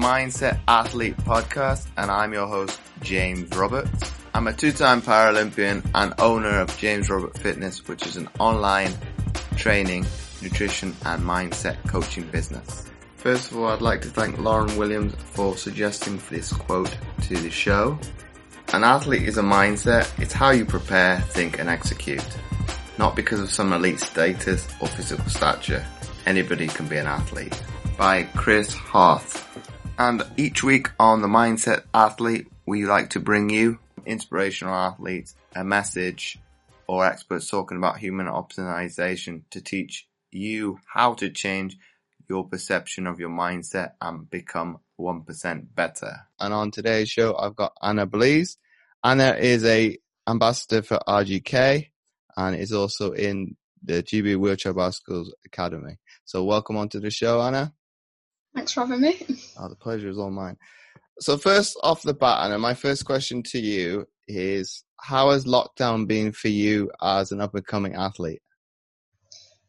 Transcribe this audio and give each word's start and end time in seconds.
Mindset 0.00 0.58
Athlete 0.66 1.16
podcast, 1.18 1.86
and 1.98 2.10
I'm 2.10 2.32
your 2.32 2.46
host, 2.46 2.80
James 3.02 3.54
Roberts. 3.54 4.10
I'm 4.32 4.46
a 4.46 4.52
two-time 4.54 5.02
Paralympian 5.02 5.86
and 5.94 6.14
owner 6.18 6.60
of 6.60 6.74
James 6.78 7.10
Robert 7.10 7.36
Fitness, 7.36 7.86
which 7.86 8.06
is 8.06 8.16
an 8.16 8.26
online 8.38 8.94
training, 9.56 10.06
nutrition, 10.40 10.96
and 11.04 11.22
mindset 11.22 11.76
coaching 11.86 12.24
business. 12.28 12.86
First 13.16 13.50
of 13.50 13.58
all, 13.58 13.66
I'd 13.66 13.82
like 13.82 14.00
to 14.00 14.08
thank 14.08 14.38
Lauren 14.38 14.74
Williams 14.78 15.14
for 15.32 15.54
suggesting 15.54 16.18
this 16.30 16.50
quote 16.50 16.96
to 17.24 17.36
the 17.36 17.50
show. 17.50 17.98
An 18.72 18.84
athlete 18.84 19.28
is 19.28 19.36
a 19.36 19.42
mindset. 19.42 20.10
It's 20.18 20.32
how 20.32 20.48
you 20.48 20.64
prepare, 20.64 21.20
think, 21.20 21.58
and 21.58 21.68
execute. 21.68 22.24
Not 22.96 23.16
because 23.16 23.40
of 23.40 23.50
some 23.50 23.74
elite 23.74 24.00
status 24.00 24.66
or 24.80 24.88
physical 24.88 25.26
stature. 25.26 25.84
Anybody 26.24 26.68
can 26.68 26.88
be 26.88 26.96
an 26.96 27.06
athlete 27.06 27.62
by 27.98 28.22
Chris 28.34 28.72
Harth. 28.72 29.46
And 30.00 30.24
each 30.38 30.62
week 30.62 30.88
on 30.98 31.20
the 31.20 31.28
Mindset 31.28 31.82
Athlete, 31.92 32.50
we 32.64 32.86
like 32.86 33.10
to 33.10 33.20
bring 33.20 33.50
you 33.50 33.78
inspirational 34.06 34.74
athletes, 34.74 35.34
a 35.54 35.62
message, 35.62 36.38
or 36.86 37.04
experts 37.04 37.50
talking 37.50 37.76
about 37.76 37.98
human 37.98 38.24
optimization 38.24 39.42
to 39.50 39.60
teach 39.60 40.08
you 40.30 40.80
how 40.86 41.12
to 41.12 41.28
change 41.28 41.76
your 42.30 42.48
perception 42.48 43.06
of 43.06 43.20
your 43.20 43.28
mindset 43.28 43.90
and 44.00 44.30
become 44.30 44.78
1% 44.98 45.66
better. 45.74 46.16
And 46.38 46.54
on 46.54 46.70
today's 46.70 47.10
show, 47.10 47.36
I've 47.36 47.54
got 47.54 47.74
Ana 47.82 48.06
Blease. 48.06 48.56
Ana 49.04 49.36
is 49.38 49.66
a 49.66 49.98
ambassador 50.26 50.80
for 50.80 50.98
RGK 51.06 51.88
and 52.38 52.56
is 52.56 52.72
also 52.72 53.12
in 53.12 53.54
the 53.84 54.02
GB 54.02 54.38
Wheelchair 54.38 54.72
Basketball's 54.72 55.34
Academy. 55.44 55.98
So 56.24 56.42
welcome 56.44 56.78
onto 56.78 57.00
the 57.00 57.10
show, 57.10 57.42
Ana. 57.42 57.74
Thanks 58.54 58.72
for 58.72 58.80
having 58.80 59.00
me. 59.00 59.26
Oh, 59.58 59.68
the 59.68 59.76
pleasure 59.76 60.08
is 60.08 60.18
all 60.18 60.30
mine. 60.30 60.56
So 61.20 61.36
first 61.36 61.78
off 61.82 62.02
the 62.02 62.14
bat, 62.14 62.44
Ana, 62.44 62.58
my 62.58 62.74
first 62.74 63.04
question 63.04 63.42
to 63.44 63.58
you 63.58 64.06
is 64.26 64.84
how 65.00 65.30
has 65.30 65.44
lockdown 65.44 66.06
been 66.06 66.32
for 66.32 66.48
you 66.48 66.90
as 67.02 67.32
an 67.32 67.40
up 67.40 67.54
and 67.54 67.66
coming 67.66 67.94
athlete? 67.94 68.42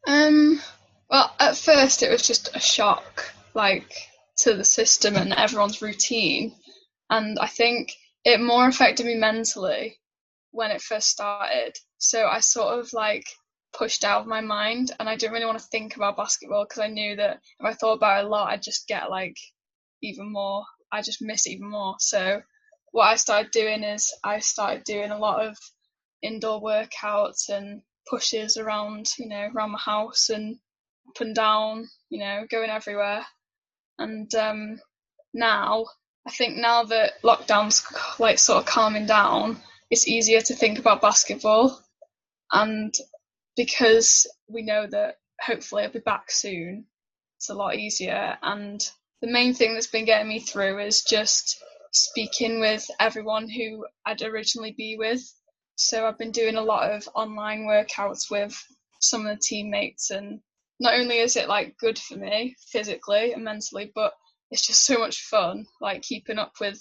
Um, 0.07 0.61
well, 1.09 1.33
at 1.39 1.57
first 1.57 2.03
it 2.03 2.11
was 2.11 2.25
just 2.25 2.55
a 2.55 2.59
shock, 2.59 3.33
like 3.53 3.93
to 4.39 4.53
the 4.55 4.63
system 4.63 5.15
and 5.15 5.33
everyone's 5.33 5.81
routine. 5.81 6.53
And 7.09 7.37
I 7.39 7.47
think 7.47 7.93
it 8.23 8.39
more 8.39 8.67
affected 8.67 9.05
me 9.05 9.15
mentally 9.15 9.99
when 10.51 10.71
it 10.71 10.81
first 10.81 11.09
started. 11.09 11.77
So 11.97 12.25
I 12.25 12.39
sort 12.39 12.79
of 12.79 12.93
like 12.93 13.25
pushed 13.73 14.03
out 14.03 14.21
of 14.21 14.27
my 14.27 14.41
mind 14.41 14.91
and 14.99 15.07
I 15.07 15.15
didn't 15.15 15.33
really 15.33 15.45
want 15.45 15.59
to 15.59 15.65
think 15.65 15.95
about 15.95 16.17
basketball 16.17 16.65
because 16.65 16.79
I 16.79 16.87
knew 16.87 17.15
that 17.15 17.39
if 17.59 17.65
I 17.65 17.73
thought 17.73 17.93
about 17.93 18.23
it 18.23 18.25
a 18.25 18.29
lot, 18.29 18.49
I'd 18.49 18.63
just 18.63 18.87
get 18.87 19.09
like 19.09 19.37
even 20.01 20.31
more, 20.31 20.65
I 20.91 21.01
just 21.01 21.21
miss 21.21 21.47
even 21.47 21.69
more. 21.69 21.95
So 21.99 22.41
what 22.91 23.05
I 23.05 23.15
started 23.15 23.51
doing 23.51 23.83
is 23.83 24.13
I 24.23 24.39
started 24.39 24.83
doing 24.83 25.11
a 25.11 25.17
lot 25.17 25.45
of 25.45 25.57
indoor 26.21 26.61
workouts 26.61 27.49
and 27.49 27.81
pushes 28.09 28.57
around, 28.57 29.07
you 29.17 29.27
know, 29.27 29.49
around 29.53 29.71
my 29.71 29.79
house 29.79 30.29
and 30.29 30.57
up 31.07 31.21
and 31.21 31.35
down, 31.35 31.87
you 32.09 32.19
know, 32.19 32.45
going 32.49 32.69
everywhere. 32.69 33.25
And 33.97 34.33
um, 34.35 34.79
now, 35.33 35.85
I 36.27 36.31
think 36.31 36.57
now 36.57 36.83
that 36.83 37.21
lockdown's 37.23 37.85
like 38.19 38.39
sort 38.39 38.59
of 38.59 38.65
calming 38.65 39.05
down, 39.05 39.57
it's 39.89 40.07
easier 40.07 40.41
to 40.41 40.55
think 40.55 40.79
about 40.79 41.01
basketball. 41.01 41.79
And 42.51 42.93
because 43.55 44.27
we 44.47 44.61
know 44.61 44.87
that 44.87 45.15
hopefully 45.39 45.83
I'll 45.83 45.91
be 45.91 45.99
back 45.99 46.31
soon, 46.31 46.85
it's 47.37 47.49
a 47.49 47.53
lot 47.53 47.75
easier. 47.75 48.37
And 48.41 48.79
the 49.21 49.31
main 49.31 49.53
thing 49.53 49.73
that's 49.73 49.87
been 49.87 50.05
getting 50.05 50.29
me 50.29 50.39
through 50.39 50.79
is 50.79 51.03
just 51.03 51.61
speaking 51.91 52.59
with 52.59 52.89
everyone 52.99 53.49
who 53.49 53.85
I'd 54.05 54.21
originally 54.21 54.73
be 54.77 54.95
with. 54.97 55.21
So 55.75 56.05
I've 56.05 56.17
been 56.17 56.31
doing 56.31 56.55
a 56.55 56.61
lot 56.61 56.91
of 56.91 57.07
online 57.15 57.61
workouts 57.61 58.29
with 58.29 58.57
some 58.99 59.25
of 59.25 59.35
the 59.35 59.41
teammates 59.41 60.11
and 60.11 60.39
not 60.79 60.93
only 60.95 61.19
is 61.19 61.35
it 61.35 61.47
like 61.47 61.77
good 61.77 61.97
for 61.97 62.15
me 62.15 62.55
physically 62.71 63.33
and 63.33 63.43
mentally, 63.43 63.91
but 63.93 64.13
it's 64.49 64.65
just 64.65 64.85
so 64.85 64.97
much 64.97 65.21
fun, 65.21 65.65
like 65.79 66.01
keeping 66.01 66.37
up 66.37 66.53
with, 66.59 66.79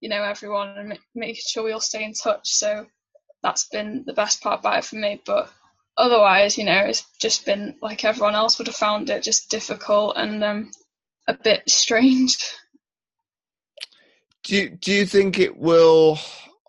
you 0.00 0.08
know, 0.08 0.22
everyone 0.22 0.76
and 0.76 0.98
making 1.14 1.42
sure 1.46 1.62
we 1.62 1.72
all 1.72 1.80
stay 1.80 2.04
in 2.04 2.14
touch. 2.14 2.48
So 2.48 2.86
that's 3.42 3.68
been 3.68 4.04
the 4.06 4.14
best 4.14 4.42
part 4.42 4.60
about 4.60 4.78
it 4.78 4.84
for 4.84 4.96
me. 4.96 5.20
But 5.24 5.50
otherwise, 5.96 6.58
you 6.58 6.64
know, 6.64 6.84
it's 6.86 7.04
just 7.20 7.44
been 7.46 7.76
like 7.80 8.04
everyone 8.04 8.34
else 8.34 8.58
would 8.58 8.66
have 8.66 8.76
found 8.76 9.10
it 9.10 9.22
just 9.22 9.50
difficult 9.50 10.16
and 10.16 10.42
um, 10.42 10.70
a 11.26 11.34
bit 11.34 11.62
strange. 11.68 12.36
Do 14.44 14.56
you, 14.56 14.70
do 14.70 14.92
you 14.92 15.06
think 15.06 15.38
it 15.38 15.56
will? 15.56 16.18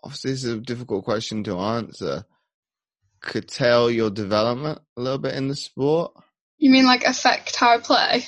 Obviously, 0.02 0.30
this 0.32 0.44
is 0.44 0.54
a 0.54 0.60
difficult 0.60 1.04
question 1.04 1.42
to 1.44 1.58
answer. 1.58 2.24
Curtail 3.20 3.90
your 3.90 4.10
development 4.10 4.80
a 4.96 5.00
little 5.00 5.18
bit 5.18 5.34
in 5.34 5.48
the 5.48 5.56
sport. 5.56 6.12
You 6.58 6.70
mean 6.70 6.86
like 6.86 7.04
affect 7.04 7.56
how 7.56 7.70
I 7.70 7.78
play? 7.78 8.26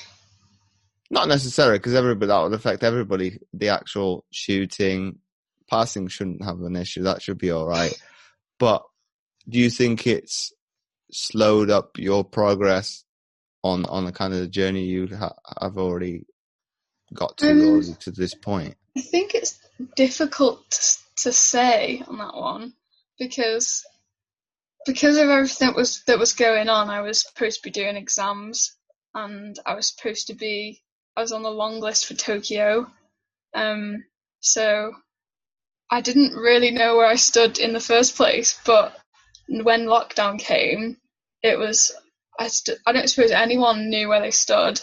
Not 1.11 1.29
necessarily, 1.29 1.79
because 1.79 1.95
everybody 1.95 2.27
that 2.29 2.43
would 2.43 2.55
affect 2.55 2.83
everybody. 2.83 3.39
The 3.53 3.69
actual 3.69 4.25
shooting, 4.33 5.19
passing 5.71 6.09
shouldn't 6.09 6.45
have 6.45 6.61
an 6.63 6.75
issue. 6.75 7.05
That 7.05 7.23
should 7.23 7.39
be 7.39 7.53
all 7.53 7.67
right. 7.67 7.97
But 8.59 8.83
do 9.49 9.59
you 9.59 9.71
think 9.71 10.07
it's 10.07 10.53
slowed 11.11 11.71
up 11.71 11.99
your 11.99 12.25
progress 12.25 13.05
on 13.63 13.85
on 13.87 14.05
the 14.05 14.13
kind 14.13 14.33
of 14.33 14.41
the 14.41 14.49
journey 14.49 14.85
you 14.85 15.09
ha- 15.17 15.35
have 15.61 15.79
already 15.79 16.25
got 17.15 17.37
to 17.39 17.51
um, 17.51 17.61
already 17.61 17.95
to 18.01 18.11
this 18.11 18.35
point? 18.35 18.77
I 18.97 19.01
think 19.01 19.35
it's 19.35 19.59
difficult 19.95 20.71
to, 20.71 21.23
to 21.25 21.33
say 21.33 22.03
on 22.07 22.19
that 22.19 22.35
one 22.35 22.75
because 23.19 23.85
because 24.87 25.17
of 25.17 25.29
everything 25.29 25.69
that 25.69 25.77
was 25.77 26.03
that 26.05 26.19
was 26.19 26.33
going 26.33 26.69
on. 26.69 26.89
I 26.89 27.03
was 27.03 27.21
supposed 27.21 27.59
to 27.59 27.69
be 27.69 27.71
doing 27.71 27.97
exams 27.97 28.75
and 29.15 29.59
I 29.67 29.75
was 29.75 29.89
supposed 29.89 30.29
to 30.29 30.35
be 30.35 30.83
I 31.17 31.23
was 31.23 31.33
on 31.33 31.43
the 31.43 31.51
long 31.51 31.81
list 31.81 32.07
for 32.07 32.15
Tokyo. 32.15 32.87
Um, 33.55 34.05
so 34.41 34.93
I 35.91 36.01
didn't 36.01 36.35
really 36.35 36.71
know 36.71 36.97
where 36.97 37.07
I 37.07 37.17
stood 37.17 37.59
in 37.59 37.73
the 37.73 37.81
first 37.81 38.17
place, 38.17 38.59
but 38.65 38.97
when 39.49 39.87
lockdown 39.87 40.39
came, 40.39 40.97
it 41.43 41.59
was 41.59 41.93
I, 42.39 42.49
st- 42.49 42.79
I 42.87 42.93
don't 42.93 43.09
suppose 43.09 43.31
anyone 43.31 43.89
knew 43.89 44.09
where 44.09 44.21
they 44.21 44.31
stood. 44.31 44.81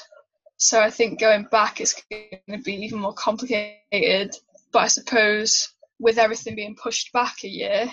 So 0.58 0.80
I 0.80 0.90
think 0.90 1.20
going 1.20 1.48
back 1.52 1.82
is 1.82 2.02
going 2.10 2.40
to 2.50 2.58
be 2.58 2.76
even 2.86 3.00
more 3.00 3.14
complicated. 3.14 4.36
But 4.72 4.80
I 4.80 4.88
suppose 4.88 5.70
with 6.00 6.18
everything 6.18 6.56
being 6.56 6.76
pushed 6.76 7.12
back 7.14 7.44
a 7.44 7.48
year, 7.48 7.92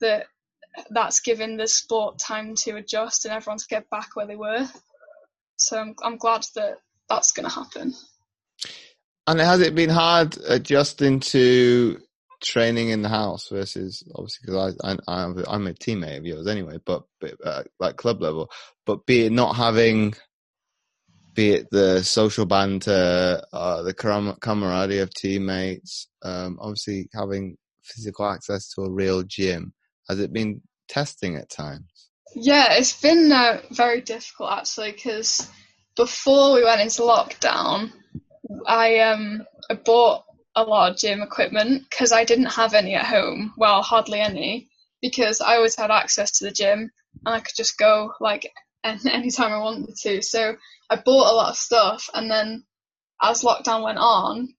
that 0.00 0.26
that's 0.90 1.20
given 1.20 1.56
the 1.56 1.66
sport 1.66 2.18
time 2.18 2.54
to 2.54 2.76
adjust 2.76 3.24
and 3.24 3.34
everyone 3.34 3.58
to 3.58 3.66
get 3.68 3.88
back 3.90 4.08
where 4.14 4.26
they 4.26 4.36
were. 4.36 4.68
So 5.56 5.78
I'm 5.78 5.94
I'm 6.02 6.16
glad 6.16 6.44
that 6.54 6.78
that's 7.08 7.32
going 7.32 7.48
to 7.48 7.54
happen. 7.54 7.94
And 9.26 9.40
has 9.40 9.60
it 9.60 9.74
been 9.74 9.90
hard 9.90 10.36
adjusting 10.48 11.20
to 11.20 12.00
training 12.40 12.90
in 12.90 13.02
the 13.02 13.08
house 13.08 13.48
versus 13.48 14.02
obviously 14.14 14.46
because 14.46 14.76
I, 14.82 14.92
I 14.92 14.96
I'm, 15.06 15.44
I'm 15.48 15.66
a 15.66 15.72
teammate 15.72 16.18
of 16.18 16.24
yours 16.24 16.46
anyway, 16.46 16.78
but, 16.84 17.04
but 17.20 17.34
uh, 17.44 17.62
like 17.78 17.96
club 17.96 18.20
level, 18.22 18.50
but 18.86 19.06
be 19.06 19.26
it 19.26 19.32
not 19.32 19.56
having, 19.56 20.14
be 21.34 21.50
it 21.52 21.68
the 21.70 22.02
social 22.02 22.46
banter, 22.46 23.42
uh, 23.52 23.82
the 23.82 23.94
camaraderie 23.94 24.98
of 24.98 25.12
teammates, 25.14 26.08
um, 26.22 26.58
obviously 26.60 27.08
having 27.14 27.56
physical 27.82 28.28
access 28.28 28.68
to 28.74 28.82
a 28.82 28.90
real 28.90 29.22
gym, 29.22 29.72
has 30.08 30.20
it 30.20 30.32
been 30.32 30.62
testing 30.88 31.36
at 31.36 31.50
times? 31.50 32.10
Yeah, 32.34 32.74
it's 32.74 33.00
been 33.00 33.32
uh, 33.32 33.60
very 33.70 34.00
difficult 34.00 34.52
actually 34.52 34.92
because 34.92 35.50
before 35.96 36.54
we 36.54 36.64
went 36.64 36.80
into 36.80 37.02
lockdown, 37.02 37.92
I 38.66 39.00
um 39.00 39.44
I 39.68 39.74
bought 39.74 40.24
a 40.66 40.70
lot 40.70 40.90
of 40.90 40.98
gym 40.98 41.22
equipment 41.22 41.84
because 41.88 42.12
I 42.12 42.24
didn't 42.24 42.46
have 42.46 42.74
any 42.74 42.94
at 42.94 43.06
home. 43.06 43.52
Well, 43.56 43.82
hardly 43.82 44.20
any 44.20 44.68
because 45.02 45.40
I 45.40 45.56
always 45.56 45.76
had 45.76 45.90
access 45.90 46.30
to 46.32 46.44
the 46.44 46.50
gym 46.50 46.90
and 47.24 47.34
I 47.34 47.40
could 47.40 47.56
just 47.56 47.78
go 47.78 48.12
like 48.20 48.52
anytime 48.84 49.52
I 49.52 49.58
wanted 49.58 49.96
to. 49.96 50.22
So 50.22 50.56
I 50.88 50.96
bought 50.96 51.32
a 51.32 51.34
lot 51.34 51.50
of 51.50 51.56
stuff 51.56 52.08
and 52.14 52.30
then 52.30 52.64
as 53.22 53.42
lockdown 53.42 53.84
went 53.84 53.98
on, 53.98 54.54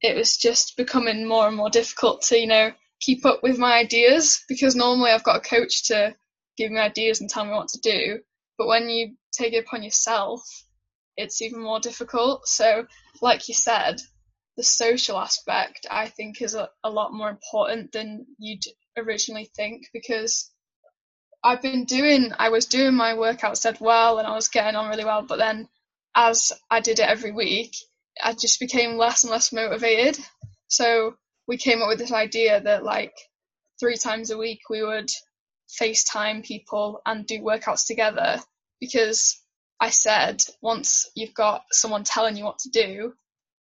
it 0.00 0.16
was 0.16 0.36
just 0.36 0.76
becoming 0.76 1.26
more 1.26 1.48
and 1.48 1.56
more 1.56 1.70
difficult 1.70 2.22
to, 2.22 2.38
you 2.38 2.46
know, 2.46 2.70
keep 3.00 3.24
up 3.24 3.42
with 3.42 3.58
my 3.58 3.78
ideas 3.78 4.44
because 4.48 4.76
normally 4.76 5.10
I've 5.10 5.24
got 5.24 5.36
a 5.36 5.48
coach 5.48 5.88
to 5.88 6.14
give 6.56 6.70
me 6.70 6.78
ideas 6.78 7.20
and 7.20 7.28
tell 7.28 7.44
me 7.44 7.52
what 7.52 7.68
to 7.68 7.80
do. 7.80 8.20
But 8.56 8.68
when 8.68 8.88
you 8.88 9.14
take 9.32 9.52
it 9.52 9.64
upon 9.64 9.82
yourself, 9.82 10.42
it's 11.16 11.42
even 11.42 11.60
more 11.60 11.80
difficult. 11.80 12.46
So, 12.46 12.86
like 13.20 13.48
you 13.48 13.54
said, 13.54 14.00
the 14.58 14.64
social 14.64 15.16
aspect 15.16 15.86
I 15.90 16.08
think 16.08 16.42
is 16.42 16.54
a, 16.54 16.68
a 16.84 16.90
lot 16.90 17.14
more 17.14 17.30
important 17.30 17.92
than 17.92 18.26
you'd 18.38 18.64
originally 18.98 19.48
think 19.56 19.86
because 19.92 20.50
I've 21.42 21.62
been 21.62 21.84
doing 21.84 22.32
I 22.38 22.50
was 22.50 22.66
doing 22.66 22.94
my 22.94 23.14
workouts 23.14 23.62
dead 23.62 23.78
well 23.80 24.18
and 24.18 24.28
I 24.28 24.34
was 24.34 24.48
getting 24.48 24.76
on 24.76 24.90
really 24.90 25.06
well 25.06 25.22
but 25.22 25.38
then 25.38 25.68
as 26.14 26.52
I 26.70 26.80
did 26.80 26.98
it 26.98 27.08
every 27.08 27.32
week 27.32 27.74
I 28.22 28.32
just 28.32 28.60
became 28.60 28.96
less 28.96 29.24
and 29.24 29.30
less 29.30 29.52
motivated. 29.52 30.18
So 30.68 31.16
we 31.46 31.56
came 31.56 31.82
up 31.82 31.88
with 31.88 31.98
this 31.98 32.12
idea 32.12 32.60
that 32.60 32.84
like 32.84 33.14
three 33.80 33.96
times 33.96 34.30
a 34.30 34.38
week 34.38 34.62
we 34.68 34.82
would 34.82 35.10
FaceTime 35.80 36.44
people 36.44 37.00
and 37.06 37.26
do 37.26 37.40
workouts 37.40 37.86
together 37.86 38.40
because 38.80 39.40
I 39.80 39.90
said 39.90 40.42
once 40.60 41.08
you've 41.14 41.34
got 41.34 41.64
someone 41.70 42.04
telling 42.04 42.36
you 42.36 42.44
what 42.44 42.58
to 42.60 42.70
do, 42.70 43.14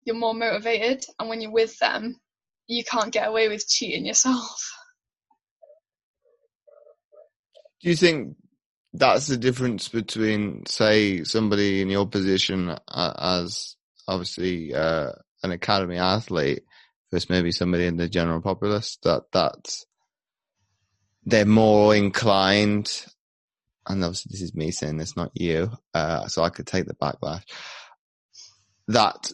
you're 0.06 0.16
more 0.16 0.34
motivated, 0.34 1.06
and 1.20 1.30
when 1.30 1.42
you're 1.42 1.52
with 1.52 1.78
them, 1.80 2.20
you 2.68 2.84
can't 2.84 3.12
get 3.12 3.28
away 3.28 3.48
with 3.48 3.68
cheating 3.68 4.06
yourself. 4.06 4.72
Do 7.82 7.90
you 7.90 7.96
think 7.96 8.38
that's 8.94 9.28
the 9.28 9.38
difference 9.38 9.90
between, 9.90 10.66
say, 10.66 11.24
somebody 11.24 11.82
in 11.82 11.90
your 11.90 12.08
position 12.08 12.76
as 12.90 13.76
obviously 14.08 14.74
uh, 14.74 15.12
an 15.44 15.52
academy 15.52 15.98
athlete 15.98 16.64
versus 17.12 17.30
maybe 17.30 17.52
somebody 17.52 17.86
in 17.86 17.98
the 17.98 18.08
general 18.08 18.42
populace 18.42 18.98
that 19.04 19.24
that 19.34 19.76
they're 21.26 21.46
more 21.46 21.96
inclined 21.96 23.06
and 23.88 24.04
obviously 24.04 24.30
this 24.32 24.42
is 24.42 24.56
me 24.56 24.72
saying 24.72 24.98
this, 24.98 25.16
not 25.16 25.32
you, 25.34 25.72
uh, 25.94 26.28
so 26.28 26.44
I 26.44 26.50
could 26.50 26.68
take 26.68 26.86
the 26.86 26.96
backlash, 26.96 27.44
that 28.88 29.32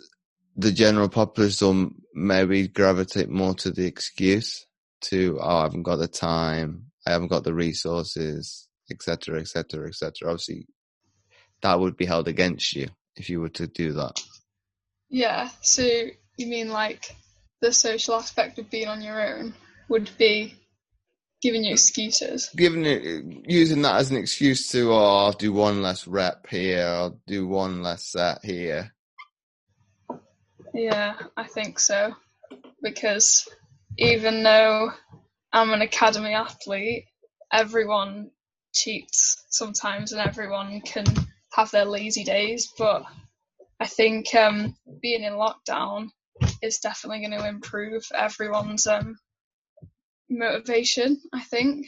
the 0.62 0.72
general 0.72 1.10
populace 1.10 1.62
will 1.62 1.92
maybe 2.13 2.68
gravitate 2.68 3.30
more 3.30 3.54
to 3.56 3.72
the 3.72 3.86
excuse 3.86 4.66
to, 5.02 5.40
oh, 5.42 5.58
I 5.58 5.63
haven't 5.63 5.84
got 5.84 5.98
the 5.98 6.08
time, 6.08 6.92
I 7.06 7.12
haven't 7.12 7.30
got 7.30 7.44
the 7.44 7.54
resources, 7.54 8.68
etc., 8.90 9.40
etc., 9.40 9.88
etc. 9.88 10.30
Obviously, 10.30 10.68
that 11.62 11.80
would 11.80 11.98
be 11.98 12.06
held 12.06 12.28
against 12.28 12.75
you 12.75 12.88
if 13.16 13.30
you 13.30 13.42
were 13.42 13.50
to 13.50 13.68
do 13.68 13.94
that. 13.94 14.22
Yeah. 15.10 15.50
So 15.62 15.84
you 15.84 16.48
mean 16.48 16.69
like 16.69 17.16
the 17.62 17.74
social 17.74 18.16
aspect 18.16 18.60
of 18.60 18.69
being 18.69 18.88
on 18.88 19.02
your 19.02 19.22
own 19.22 19.54
would 19.90 20.10
be 20.18 20.56
giving 21.42 21.63
you 21.63 21.74
excuses? 21.74 22.50
Giving 22.56 22.86
it, 22.86 23.50
using 23.50 23.81
that 23.81 23.96
as 23.96 24.12
an 24.12 24.18
excuse 24.18 24.68
to, 24.69 24.94
oh, 24.94 25.25
I'll 25.25 25.31
do 25.34 25.52
one 25.52 25.81
less 25.81 26.08
rep 26.08 26.48
here, 26.48 26.86
I'll 26.86 27.19
do 27.28 27.48
one 27.48 27.81
less 27.81 28.12
set 28.12 28.44
here. 28.44 28.94
Yeah, 30.73 31.15
I 31.35 31.47
think 31.47 31.79
so. 31.79 32.15
Because 32.81 33.47
even 33.97 34.44
though 34.44 34.91
I'm 35.51 35.71
an 35.71 35.81
academy 35.81 36.33
athlete, 36.33 37.06
everyone 37.51 38.31
cheats 38.73 39.45
sometimes 39.50 40.12
and 40.13 40.21
everyone 40.21 40.81
can 40.81 41.06
have 41.53 41.71
their 41.71 41.85
lazy 41.85 42.23
days. 42.23 42.71
But 42.77 43.03
I 43.79 43.88
think 43.88 44.33
um, 44.35 44.75
being 45.01 45.23
in 45.23 45.33
lockdown 45.33 46.09
is 46.62 46.79
definitely 46.79 47.19
going 47.27 47.39
to 47.39 47.47
improve 47.47 48.03
everyone's 48.13 48.88
um, 48.88 49.17
motivation, 50.29 51.21
I 51.33 51.41
think. 51.41 51.88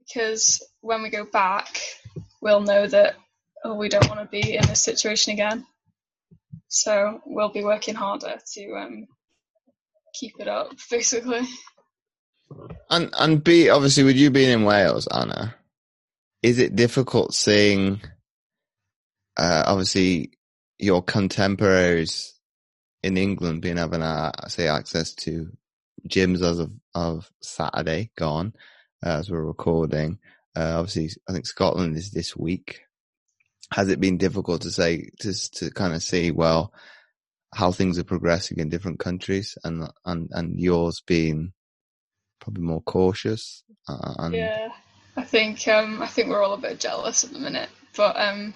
Because 0.00 0.66
when 0.80 1.02
we 1.02 1.10
go 1.10 1.24
back, 1.24 1.80
we'll 2.40 2.62
know 2.62 2.86
that, 2.86 3.16
oh, 3.64 3.74
we 3.74 3.88
don't 3.88 4.08
want 4.08 4.20
to 4.20 4.26
be 4.26 4.54
in 4.56 4.66
this 4.66 4.82
situation 4.82 5.34
again. 5.34 5.66
So 6.68 7.20
we'll 7.26 7.52
be 7.52 7.64
working 7.64 7.94
harder 7.94 8.38
to 8.54 8.72
um, 8.76 9.06
keep 10.14 10.34
it 10.38 10.48
up, 10.48 10.70
basically. 10.90 11.42
And 12.90 13.10
and 13.18 13.44
be 13.44 13.68
obviously 13.68 14.04
with 14.04 14.16
you 14.16 14.30
being 14.30 14.50
in 14.50 14.64
Wales, 14.64 15.06
Ana, 15.06 15.54
is 16.42 16.58
it 16.58 16.76
difficult 16.76 17.34
seeing 17.34 18.00
uh, 19.36 19.64
obviously 19.66 20.32
your 20.78 21.02
contemporaries 21.02 22.34
in 23.02 23.16
England 23.16 23.62
being 23.62 23.76
having 23.76 24.02
uh, 24.02 24.32
say 24.48 24.68
access 24.68 25.14
to 25.14 25.50
gyms 26.08 26.42
as 26.42 26.58
of, 26.58 26.72
of 26.94 27.30
Saturday 27.42 28.10
gone 28.16 28.54
uh, 29.04 29.18
as 29.18 29.30
we're 29.30 29.44
recording. 29.44 30.18
Uh, 30.56 30.78
obviously, 30.78 31.10
I 31.28 31.32
think 31.32 31.46
Scotland 31.46 31.96
is 31.96 32.10
this 32.10 32.36
week. 32.36 32.82
Has 33.72 33.90
it 33.90 34.00
been 34.00 34.16
difficult 34.16 34.62
to 34.62 34.70
say 34.70 35.10
to 35.20 35.50
to 35.52 35.70
kind 35.70 35.94
of 35.94 36.02
see 36.02 36.30
well 36.30 36.72
how 37.54 37.72
things 37.72 37.98
are 37.98 38.04
progressing 38.04 38.58
in 38.58 38.68
different 38.68 38.98
countries 38.98 39.56
and 39.64 39.88
and 40.04 40.28
and 40.32 40.58
yours 40.58 41.02
being 41.06 41.52
probably 42.40 42.62
more 42.62 42.82
cautious? 42.82 43.62
Uh, 43.88 44.14
and... 44.18 44.34
Yeah, 44.34 44.68
I 45.16 45.24
think 45.24 45.66
um, 45.68 46.02
I 46.02 46.06
think 46.06 46.28
we're 46.28 46.42
all 46.42 46.54
a 46.54 46.58
bit 46.58 46.80
jealous 46.80 47.24
at 47.24 47.32
the 47.32 47.38
minute, 47.38 47.70
but 47.96 48.18
um, 48.18 48.54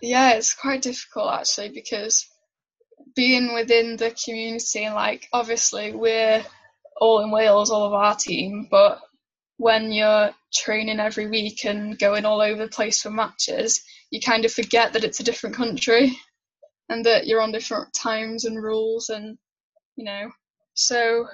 yeah, 0.00 0.34
it's 0.34 0.54
quite 0.54 0.82
difficult 0.82 1.32
actually 1.32 1.70
because 1.70 2.28
being 3.14 3.54
within 3.54 3.96
the 3.96 4.14
community 4.24 4.84
and 4.84 4.94
like 4.94 5.28
obviously 5.32 5.92
we're 5.92 6.44
all 6.96 7.22
in 7.22 7.30
Wales, 7.30 7.70
all 7.70 7.86
of 7.86 7.92
our 7.92 8.14
team, 8.14 8.68
but 8.70 9.00
when 9.58 9.90
you're 9.90 10.30
training 10.54 11.00
every 11.00 11.26
week 11.26 11.64
and 11.64 11.98
going 11.98 12.24
all 12.24 12.40
over 12.40 12.64
the 12.64 12.70
place 12.70 13.02
for 13.02 13.10
matches, 13.10 13.82
you 14.10 14.20
kind 14.20 14.44
of 14.44 14.52
forget 14.52 14.92
that 14.92 15.04
it's 15.04 15.20
a 15.20 15.24
different 15.24 15.56
country 15.56 16.16
and 16.88 17.04
that 17.04 17.26
you're 17.26 17.40
on 17.42 17.52
different 17.52 17.92
times 17.92 18.44
and 18.44 18.62
rules 18.62 19.08
and 19.08 19.38
you 19.96 20.04
know. 20.04 20.30
So 20.74 21.26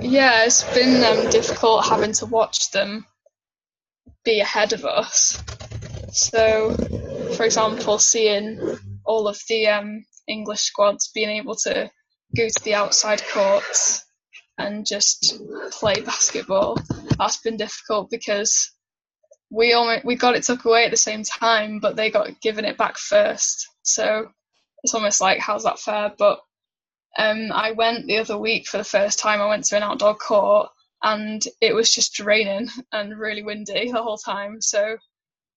yeah, 0.00 0.44
it's 0.44 0.64
been 0.74 1.02
um, 1.04 1.30
difficult 1.30 1.86
having 1.86 2.12
to 2.14 2.26
watch 2.26 2.70
them 2.70 3.06
be 4.24 4.40
ahead 4.40 4.72
of 4.72 4.84
us. 4.84 5.42
So, 6.12 6.74
for 7.36 7.44
example, 7.44 7.98
seeing 7.98 8.60
all 9.04 9.28
of 9.28 9.38
the 9.48 9.68
um, 9.68 10.04
English 10.28 10.62
squads 10.62 11.10
being 11.14 11.30
able 11.30 11.54
to 11.56 11.90
go 12.36 12.48
to 12.48 12.64
the 12.64 12.74
outside 12.74 13.22
courts 13.32 14.04
and 14.58 14.86
just 14.86 15.40
play 15.70 16.00
basketball. 16.00 16.76
That's 17.18 17.38
been 17.38 17.56
difficult 17.56 18.10
because 18.10 18.72
we 19.50 19.72
almost 19.72 20.04
we 20.04 20.14
got 20.14 20.36
it 20.36 20.44
took 20.44 20.64
away 20.64 20.84
at 20.84 20.90
the 20.90 20.96
same 20.96 21.24
time, 21.24 21.80
but 21.80 21.96
they 21.96 22.10
got 22.10 22.40
given 22.40 22.64
it 22.64 22.78
back 22.78 22.96
first. 22.96 23.68
So 23.82 24.30
it's 24.82 24.94
almost 24.94 25.20
like 25.20 25.38
how's 25.38 25.64
that 25.64 25.80
fair? 25.80 26.12
But 26.16 26.40
um, 27.18 27.50
I 27.52 27.72
went 27.72 28.06
the 28.06 28.18
other 28.18 28.38
week 28.38 28.66
for 28.66 28.78
the 28.78 28.84
first 28.84 29.18
time. 29.18 29.40
I 29.40 29.48
went 29.48 29.64
to 29.64 29.76
an 29.76 29.82
outdoor 29.82 30.14
court 30.14 30.70
and 31.02 31.42
it 31.60 31.74
was 31.74 31.92
just 31.92 32.20
raining 32.20 32.68
and 32.92 33.18
really 33.18 33.42
windy 33.42 33.90
the 33.90 34.02
whole 34.02 34.18
time. 34.18 34.60
So 34.60 34.96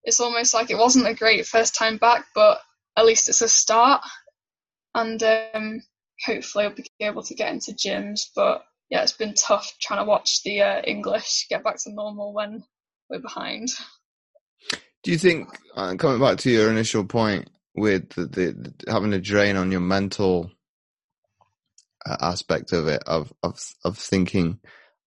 it's 0.04 0.20
almost 0.20 0.54
like 0.54 0.72
it 0.72 0.78
wasn't 0.78 1.08
a 1.08 1.14
great 1.14 1.46
first 1.46 1.76
time 1.76 1.98
back, 1.98 2.26
but 2.34 2.60
at 2.98 3.06
least 3.06 3.30
it's 3.30 3.42
a 3.42 3.48
start 3.48 4.02
and 4.96 5.22
um, 5.24 5.82
hopefully 6.26 6.66
I'll 6.66 6.76
be 6.76 6.86
able 7.00 7.24
to 7.24 7.36
get 7.36 7.52
into 7.52 7.72
gyms. 7.74 8.22
But 8.36 8.64
yeah, 8.90 9.04
it's 9.04 9.14
been 9.14 9.36
tough 9.36 9.74
trying 9.80 10.00
to 10.00 10.10
watch 10.10 10.42
the 10.44 10.62
uh, 10.62 10.82
English 10.82 11.48
get 11.50 11.64
back 11.64 11.78
to 11.84 11.94
normal 11.94 12.34
when 12.34 12.64
we're 13.14 13.20
behind. 13.20 13.70
Do 15.04 15.12
you 15.12 15.18
think, 15.18 15.50
uh, 15.76 15.96
coming 15.96 16.20
back 16.20 16.38
to 16.40 16.52
your 16.52 16.70
initial 16.70 17.06
point 17.06 17.50
with 17.76 18.10
the, 18.10 18.26
the, 18.26 18.74
the 18.86 18.92
having 18.92 19.14
a 19.14 19.20
drain 19.20 19.56
on 19.56 19.72
your 19.72 19.82
mental 19.82 20.52
uh, 22.06 22.18
aspect 22.22 22.74
of 22.74 22.88
it, 22.88 23.04
of, 23.06 23.32
of 23.44 23.60
of 23.84 23.98
thinking 23.98 24.60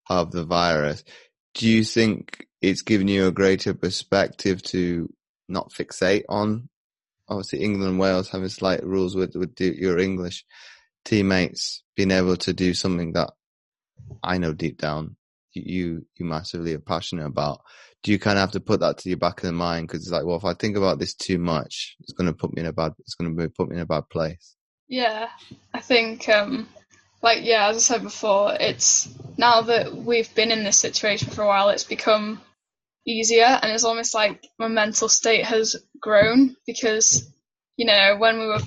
of 0.08 0.30
the 0.30 0.44
virus, 0.44 1.02
do 1.54 1.68
you 1.68 1.84
think 1.84 2.46
it's 2.60 2.82
given 2.82 3.08
you 3.08 3.26
a 3.26 3.32
greater 3.32 3.75
perspective 3.75 4.62
to 4.62 5.12
not 5.48 5.72
fixate 5.72 6.25
on 6.28 6.68
obviously 7.28 7.62
England 7.62 7.90
and 7.90 7.98
Wales 7.98 8.28
having 8.28 8.48
slight 8.48 8.84
rules 8.84 9.16
with 9.16 9.34
with 9.34 9.58
your 9.60 9.98
English 9.98 10.44
teammates 11.04 11.82
being 11.96 12.10
able 12.10 12.36
to 12.36 12.52
do 12.52 12.75
something 12.75 13.12
that 13.12 13.30
I 14.22 14.38
know 14.38 14.52
deep 14.52 14.78
down 14.78 15.16
you 15.64 16.06
you 16.16 16.26
massively 16.26 16.75
are 16.75 16.80
passionate 16.80 17.26
about. 17.26 17.60
Do 18.02 18.12
you 18.12 18.18
kind 18.18 18.38
of 18.38 18.42
have 18.42 18.52
to 18.52 18.60
put 18.60 18.80
that 18.80 18.98
to 18.98 19.08
your 19.08 19.18
back 19.18 19.38
of 19.38 19.46
the 19.46 19.52
mind 19.52 19.88
because 19.88 20.02
it's 20.02 20.12
like, 20.12 20.25
well, 20.25 20.36
if 20.36 20.44
I 20.44 20.54
think 20.54 20.76
about 20.76 20.98
this 20.98 21.14
too 21.14 21.38
much, 21.38 21.96
it's 22.00 22.12
going 22.12 22.28
to 22.28 22.36
put 22.36 22.54
me 22.54 22.60
in 22.60 22.66
a 22.66 22.72
bad 22.72 22.92
it's 22.98 23.14
going 23.14 23.36
to 23.36 23.48
put 23.50 23.68
me 23.68 23.76
in 23.76 23.82
a 23.82 23.86
bad 23.86 24.08
place. 24.10 24.56
Yeah, 24.88 25.28
I 25.75 25.80
think 25.80 26.28
um 26.28 26.68
like 27.22 27.40
yeah, 27.42 27.68
as 27.68 27.76
I 27.76 27.80
said 27.80 28.02
before, 28.02 28.56
it's 28.58 29.08
now 29.36 29.62
that 29.62 29.94
we've 29.94 30.32
been 30.34 30.52
in 30.52 30.64
this 30.64 30.78
situation 30.78 31.30
for 31.30 31.42
a 31.42 31.46
while, 31.46 31.70
it's 31.70 31.84
become 31.84 32.40
easier 33.06 33.44
and 33.44 33.70
it's 33.70 33.84
almost 33.84 34.14
like 34.14 34.46
my 34.58 34.68
mental 34.68 35.08
state 35.08 35.44
has 35.44 35.76
grown 36.00 36.56
because 36.66 37.30
you 37.76 37.86
know 37.86 38.16
when 38.18 38.38
we 38.38 38.46
were 38.46 38.60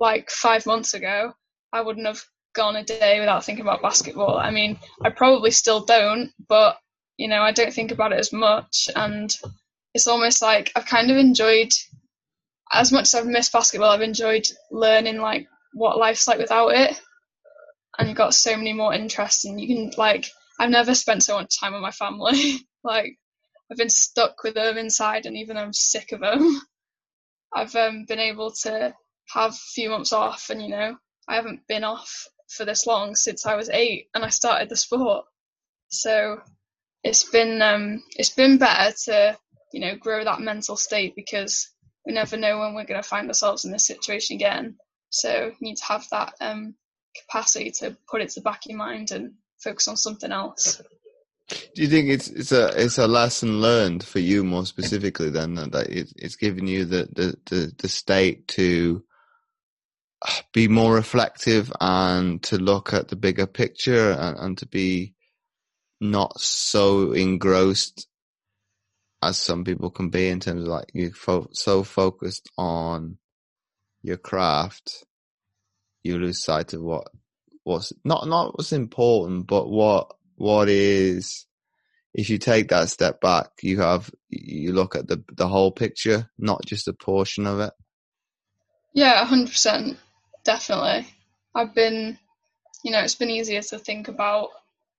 like 0.00 0.30
five 0.30 0.66
months 0.66 0.94
ago 0.94 1.32
i 1.72 1.80
wouldn't 1.80 2.06
have 2.06 2.24
gone 2.54 2.76
a 2.76 2.84
day 2.84 3.20
without 3.20 3.44
thinking 3.44 3.64
about 3.64 3.82
basketball. 3.82 4.38
I 4.38 4.50
mean 4.50 4.78
i 5.02 5.10
probably 5.10 5.50
still 5.50 5.84
don't 5.84 6.30
but 6.48 6.76
you 7.16 7.28
know 7.28 7.42
i 7.42 7.52
don't 7.52 7.72
think 7.72 7.90
about 7.90 8.12
it 8.12 8.18
as 8.18 8.32
much. 8.32 8.88
And 8.94 9.34
it's 9.94 10.06
almost 10.06 10.42
like 10.42 10.72
i've 10.76 10.86
kind 10.86 11.10
of 11.10 11.16
enjoyed 11.16 11.70
as 12.72 12.90
much 12.92 13.02
as 13.02 13.14
i've 13.14 13.26
missed 13.26 13.52
basketball 13.52 13.90
i've 13.90 14.00
enjoyed 14.00 14.46
learning 14.70 15.18
like 15.20 15.46
what 15.72 15.98
life's 15.98 16.26
like 16.28 16.38
without 16.38 16.68
it. 16.68 17.00
And 17.98 18.08
you've 18.08 18.18
got 18.18 18.34
so 18.34 18.56
many 18.56 18.72
more 18.72 18.94
interests 18.94 19.44
and 19.44 19.60
you 19.60 19.68
can 19.68 19.92
like 19.96 20.30
i've 20.58 20.70
never 20.70 20.94
spent 20.94 21.22
so 21.22 21.36
much 21.36 21.58
time 21.58 21.72
with 21.72 21.82
my 21.82 21.92
family. 21.92 22.60
Like 22.86 23.16
I've 23.70 23.78
been 23.78 23.88
stuck 23.88 24.42
with 24.44 24.54
them 24.54 24.76
inside, 24.76 25.26
and 25.26 25.36
even 25.36 25.56
though 25.56 25.62
I'm 25.62 25.72
sick 25.72 26.12
of 26.12 26.20
them, 26.20 26.60
I've 27.54 27.74
um, 27.74 28.04
been 28.06 28.18
able 28.18 28.50
to 28.62 28.94
have 29.30 29.52
a 29.52 29.70
few 29.72 29.90
months 29.90 30.12
off, 30.12 30.50
and 30.50 30.60
you 30.60 30.68
know, 30.68 30.96
I 31.28 31.36
haven't 31.36 31.66
been 31.66 31.84
off 31.84 32.28
for 32.48 32.64
this 32.64 32.86
long 32.86 33.14
since 33.14 33.46
I 33.46 33.56
was 33.56 33.70
eight 33.70 34.08
and 34.14 34.24
I 34.24 34.28
started 34.28 34.68
the 34.68 34.76
sport. 34.76 35.26
So 35.88 36.40
it's 37.02 37.28
been 37.28 37.62
um, 37.62 38.02
it's 38.16 38.30
been 38.30 38.58
better 38.58 38.94
to 39.04 39.38
you 39.72 39.80
know 39.80 39.96
grow 39.96 40.24
that 40.24 40.40
mental 40.40 40.76
state 40.76 41.14
because 41.14 41.70
we 42.06 42.12
never 42.12 42.36
know 42.36 42.58
when 42.58 42.74
we're 42.74 42.84
going 42.84 43.02
to 43.02 43.08
find 43.08 43.28
ourselves 43.28 43.64
in 43.64 43.72
this 43.72 43.86
situation 43.86 44.36
again. 44.36 44.76
So 45.10 45.46
you 45.46 45.56
need 45.60 45.76
to 45.76 45.84
have 45.86 46.06
that 46.10 46.34
um, 46.40 46.74
capacity 47.16 47.70
to 47.78 47.96
put 48.10 48.20
it 48.20 48.30
to 48.30 48.40
the 48.40 48.44
back 48.44 48.64
of 48.64 48.70
your 48.70 48.78
mind 48.78 49.10
and 49.10 49.34
focus 49.62 49.88
on 49.88 49.96
something 49.96 50.32
else. 50.32 50.82
Do 51.48 51.82
you 51.82 51.88
think 51.88 52.08
it's 52.08 52.28
it's 52.28 52.52
a 52.52 52.68
it's 52.82 52.98
a 52.98 53.06
lesson 53.06 53.60
learned 53.60 54.02
for 54.02 54.18
you 54.18 54.44
more 54.44 54.64
specifically 54.64 55.28
then 55.28 55.54
that 55.54 55.88
it, 55.90 56.12
it's 56.16 56.36
given 56.36 56.66
you 56.66 56.86
the, 56.86 57.08
the, 57.12 57.36
the, 57.46 57.72
the 57.76 57.88
state 57.88 58.48
to 58.48 59.04
be 60.52 60.68
more 60.68 60.94
reflective 60.94 61.72
and 61.80 62.42
to 62.44 62.56
look 62.56 62.92
at 62.94 63.08
the 63.08 63.16
bigger 63.16 63.46
picture 63.46 64.12
and, 64.12 64.38
and 64.38 64.58
to 64.58 64.66
be 64.66 65.14
not 66.00 66.40
so 66.40 67.12
engrossed 67.12 68.06
as 69.22 69.38
some 69.38 69.64
people 69.64 69.90
can 69.90 70.10
be 70.10 70.28
in 70.28 70.40
terms 70.40 70.62
of 70.62 70.68
like 70.68 70.90
you're 70.92 71.10
fo- 71.10 71.48
so 71.52 71.82
focused 71.82 72.50
on 72.58 73.16
your 74.02 74.18
craft 74.18 75.04
you 76.02 76.18
lose 76.18 76.42
sight 76.42 76.74
of 76.74 76.82
what 76.82 77.08
what's 77.64 77.92
not 78.04 78.28
not 78.28 78.56
what's 78.56 78.72
important 78.72 79.46
but 79.46 79.68
what 79.68 80.14
what 80.36 80.68
is 80.68 81.46
if 82.12 82.28
you 82.28 82.38
take 82.38 82.68
that 82.68 82.90
step 82.90 83.20
back 83.20 83.48
you 83.62 83.80
have 83.80 84.10
you 84.28 84.72
look 84.72 84.94
at 84.94 85.08
the 85.08 85.24
the 85.32 85.48
whole 85.48 85.72
picture 85.72 86.30
not 86.38 86.64
just 86.66 86.88
a 86.88 86.92
portion 86.92 87.46
of 87.46 87.60
it. 87.60 87.72
Yeah 88.92 89.24
100% 89.26 89.96
definitely 90.44 91.06
i've 91.54 91.74
been 91.74 92.18
you 92.84 92.90
know 92.90 93.00
it's 93.00 93.14
been 93.14 93.30
easier 93.30 93.62
to 93.62 93.78
think 93.78 94.08
about 94.08 94.48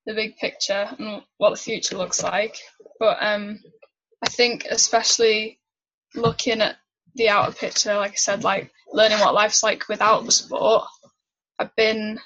the 0.05 0.13
big 0.13 0.37
picture 0.37 0.87
and 0.97 1.21
what 1.37 1.51
the 1.51 1.55
future 1.55 1.97
looks 1.97 2.23
like 2.23 2.57
but 2.99 3.17
um 3.21 3.59
i 4.23 4.29
think 4.29 4.65
especially 4.69 5.59
looking 6.15 6.61
at 6.61 6.75
the 7.15 7.29
outer 7.29 7.53
picture 7.53 7.95
like 7.95 8.11
i 8.11 8.15
said 8.15 8.43
like 8.43 8.71
learning 8.91 9.19
what 9.19 9.33
life's 9.33 9.63
like 9.63 9.87
without 9.87 10.25
the 10.25 10.31
sport 10.31 10.83
i've 11.59 11.75
been 11.75 12.19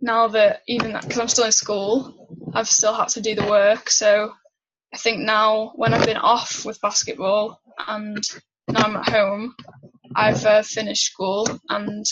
now 0.00 0.28
that 0.28 0.62
even 0.68 0.92
because 0.92 1.18
i'm 1.18 1.28
still 1.28 1.44
in 1.44 1.52
school 1.52 2.18
I've 2.54 2.68
still 2.68 2.94
had 2.94 3.08
to 3.10 3.20
do 3.20 3.34
the 3.34 3.46
work. 3.46 3.90
So 3.90 4.32
I 4.92 4.96
think 4.96 5.20
now 5.20 5.72
when 5.76 5.92
I've 5.92 6.06
been 6.06 6.16
off 6.16 6.64
with 6.64 6.80
basketball 6.80 7.60
and 7.86 8.22
now 8.68 8.82
I'm 8.84 8.96
at 8.96 9.08
home, 9.08 9.54
I've 10.14 10.44
uh, 10.44 10.62
finished 10.62 11.04
school 11.04 11.46
and 11.68 12.04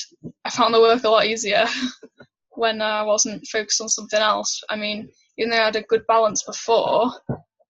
I 0.47 0.51
found 0.51 0.73
the 0.73 0.81
work 0.81 1.03
a 1.03 1.09
lot 1.09 1.27
easier 1.27 1.67
when 2.51 2.81
I 2.81 3.03
wasn't 3.03 3.49
focused 3.49 3.81
on 3.81 3.89
something 3.89 4.21
else. 4.21 4.63
I 4.71 4.77
mean, 4.77 5.09
even 5.37 5.51
though 5.51 5.61
I 5.61 5.65
had 5.65 5.75
a 5.77 5.83
good 5.83 6.07
balance 6.07 6.45
before, 6.45 7.11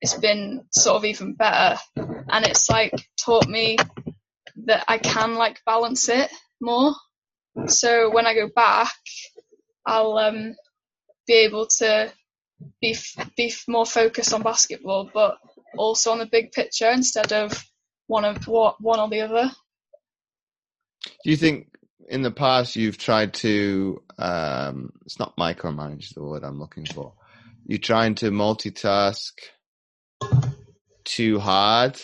it's 0.02 0.12
been 0.12 0.62
sort 0.72 0.96
of 0.96 1.06
even 1.06 1.32
better. 1.32 1.78
And 1.96 2.44
it's 2.44 2.68
like 2.68 2.92
taught 3.18 3.48
me 3.48 3.78
that 4.66 4.84
I 4.88 4.98
can 4.98 5.36
like 5.36 5.64
balance 5.64 6.10
it 6.10 6.30
more. 6.60 6.94
So 7.66 8.10
when 8.12 8.26
I 8.26 8.34
go 8.34 8.50
back, 8.54 8.92
I'll 9.86 10.18
um, 10.18 10.54
be 11.26 11.32
able 11.32 11.68
to 11.78 12.12
be 12.82 12.94
be 13.38 13.54
more 13.68 13.86
focused 13.86 14.34
on 14.34 14.42
basketball, 14.42 15.10
but 15.14 15.38
also 15.78 16.12
on 16.12 16.18
the 16.18 16.26
big 16.26 16.52
picture 16.52 16.90
instead 16.90 17.32
of 17.32 17.64
one 18.06 18.26
of 18.26 18.46
what 18.46 18.78
one 18.82 19.00
or 19.00 19.08
the 19.08 19.22
other. 19.22 19.50
Do 21.24 21.30
you 21.30 21.36
think 21.38 21.75
in 22.08 22.22
the 22.22 22.30
past 22.30 22.76
you've 22.76 22.98
tried 22.98 23.34
to? 23.34 24.02
Um, 24.18 24.92
it's 25.04 25.18
not 25.18 25.36
micromanage 25.36 26.14
the 26.14 26.22
word 26.22 26.44
I'm 26.44 26.58
looking 26.58 26.86
for. 26.86 27.14
You're 27.66 27.78
trying 27.78 28.14
to 28.16 28.30
multitask 28.30 29.32
too 31.04 31.38
hard, 31.38 32.00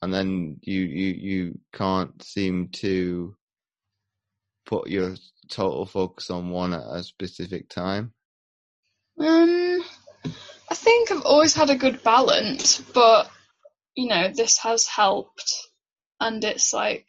and 0.00 0.12
then 0.12 0.58
you 0.62 0.80
you 0.80 1.14
you 1.14 1.58
can't 1.72 2.22
seem 2.22 2.68
to 2.74 3.36
put 4.66 4.88
your 4.88 5.14
total 5.48 5.86
focus 5.86 6.30
on 6.30 6.50
one 6.50 6.72
at 6.72 6.82
a 6.82 7.02
specific 7.02 7.68
time. 7.68 8.12
Um, 9.18 9.82
I 10.70 10.74
think 10.74 11.10
I've 11.10 11.22
always 11.22 11.54
had 11.54 11.70
a 11.70 11.76
good 11.76 12.02
balance, 12.02 12.80
but 12.80 13.30
you 13.94 14.08
know, 14.08 14.28
this 14.28 14.58
has 14.58 14.86
helped, 14.86 15.52
and 16.20 16.42
it's 16.42 16.72
like 16.72 17.08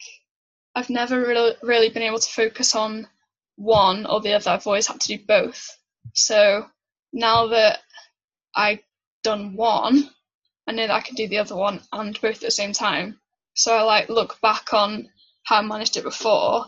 I've 0.76 0.90
never 0.90 1.18
really 1.18 1.56
really 1.62 1.88
been 1.88 2.02
able 2.02 2.18
to 2.18 2.30
focus 2.30 2.76
on 2.76 3.08
one 3.56 4.04
or 4.04 4.20
the 4.20 4.34
other. 4.34 4.50
I've 4.50 4.66
always 4.66 4.86
had 4.86 5.00
to 5.00 5.16
do 5.16 5.24
both. 5.26 5.74
So 6.14 6.66
now 7.14 7.48
that 7.48 7.78
I've 8.54 8.80
done 9.24 9.56
one, 9.56 10.10
I 10.66 10.72
know 10.72 10.86
that 10.86 10.94
I 10.94 11.00
can 11.00 11.14
do 11.14 11.28
the 11.28 11.38
other 11.38 11.56
one 11.56 11.80
and 11.92 12.20
both 12.20 12.36
at 12.36 12.40
the 12.42 12.50
same 12.50 12.74
time. 12.74 13.18
So 13.54 13.74
I 13.74 13.82
like 13.82 14.10
look 14.10 14.38
back 14.42 14.74
on 14.74 15.08
how 15.44 15.58
I 15.58 15.62
managed 15.62 15.96
it 15.96 16.04
before, 16.04 16.66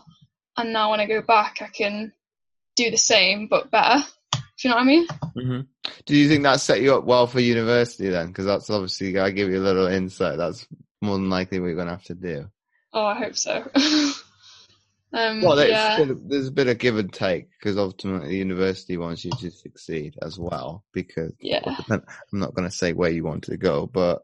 and 0.57 0.73
now 0.73 0.89
when 0.89 0.99
I 0.99 1.05
go 1.05 1.21
back, 1.21 1.61
I 1.61 1.67
can 1.67 2.11
do 2.75 2.89
the 2.89 2.97
same 2.97 3.47
but 3.47 3.69
better. 3.69 4.03
Do 4.33 4.39
you 4.67 4.69
know 4.71 4.77
what 4.77 4.81
I 4.81 4.85
mean? 4.85 5.07
Mm-hmm. 5.37 5.59
Do 6.05 6.17
you 6.17 6.27
think 6.27 6.43
that 6.43 6.61
set 6.61 6.81
you 6.81 6.95
up 6.95 7.03
well 7.03 7.27
for 7.27 7.39
university 7.39 8.09
then? 8.09 8.27
Because 8.27 8.45
that's 8.45 8.69
obviously 8.69 9.19
I 9.19 9.29
give 9.29 9.49
you 9.49 9.59
a 9.59 9.63
little 9.63 9.87
insight. 9.87 10.37
That's 10.37 10.67
more 11.01 11.15
than 11.15 11.29
likely 11.29 11.59
what 11.59 11.67
you're 11.67 11.75
going 11.75 11.87
to 11.87 11.93
have 11.93 12.03
to 12.05 12.15
do. 12.15 12.49
Oh, 12.93 13.05
I 13.05 13.15
hope 13.15 13.35
so. 13.35 13.69
um, 15.13 15.41
well, 15.41 15.55
there's, 15.55 15.69
yeah. 15.69 15.97
a 15.97 16.05
bit, 16.05 16.29
there's 16.29 16.47
a 16.47 16.51
bit 16.51 16.67
of 16.67 16.77
give 16.77 16.97
and 16.97 17.11
take 17.11 17.47
because 17.51 17.77
ultimately 17.77 18.29
the 18.29 18.37
university 18.37 18.97
wants 18.97 19.23
you 19.23 19.31
to 19.39 19.51
succeed 19.51 20.15
as 20.21 20.39
well. 20.39 20.83
Because 20.93 21.33
yeah. 21.39 21.61
I'm 21.89 22.03
not 22.31 22.53
going 22.53 22.67
to 22.67 22.75
say 22.75 22.93
where 22.93 23.11
you 23.11 23.23
want 23.23 23.43
to 23.45 23.57
go, 23.57 23.85
but 23.85 24.23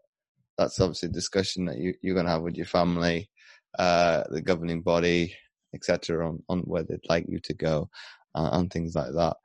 that's 0.57 0.79
obviously 0.79 1.09
a 1.09 1.13
discussion 1.13 1.65
that 1.65 1.77
you, 1.77 1.93
you're 2.01 2.15
going 2.15 2.25
to 2.25 2.31
have 2.31 2.41
with 2.41 2.55
your 2.55 2.65
family, 2.65 3.29
uh, 3.77 4.23
the 4.29 4.41
governing 4.41 4.81
body, 4.81 5.35
etc., 5.73 6.27
on, 6.27 6.43
on 6.49 6.59
where 6.61 6.83
they'd 6.83 7.09
like 7.09 7.25
you 7.27 7.39
to 7.39 7.53
go 7.53 7.89
uh, 8.33 8.49
and 8.53 8.71
things 8.71 8.95
like 8.95 9.11
that 9.13 9.37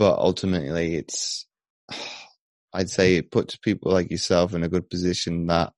but 0.00 0.18
ultimately 0.18 0.96
it's 0.96 1.46
I'd 2.72 2.88
say 2.88 3.16
it 3.16 3.30
puts 3.30 3.56
people 3.56 3.92
like 3.92 4.10
yourself 4.10 4.54
in 4.54 4.62
a 4.64 4.68
good 4.68 4.88
position 4.88 5.46
that 5.48 5.72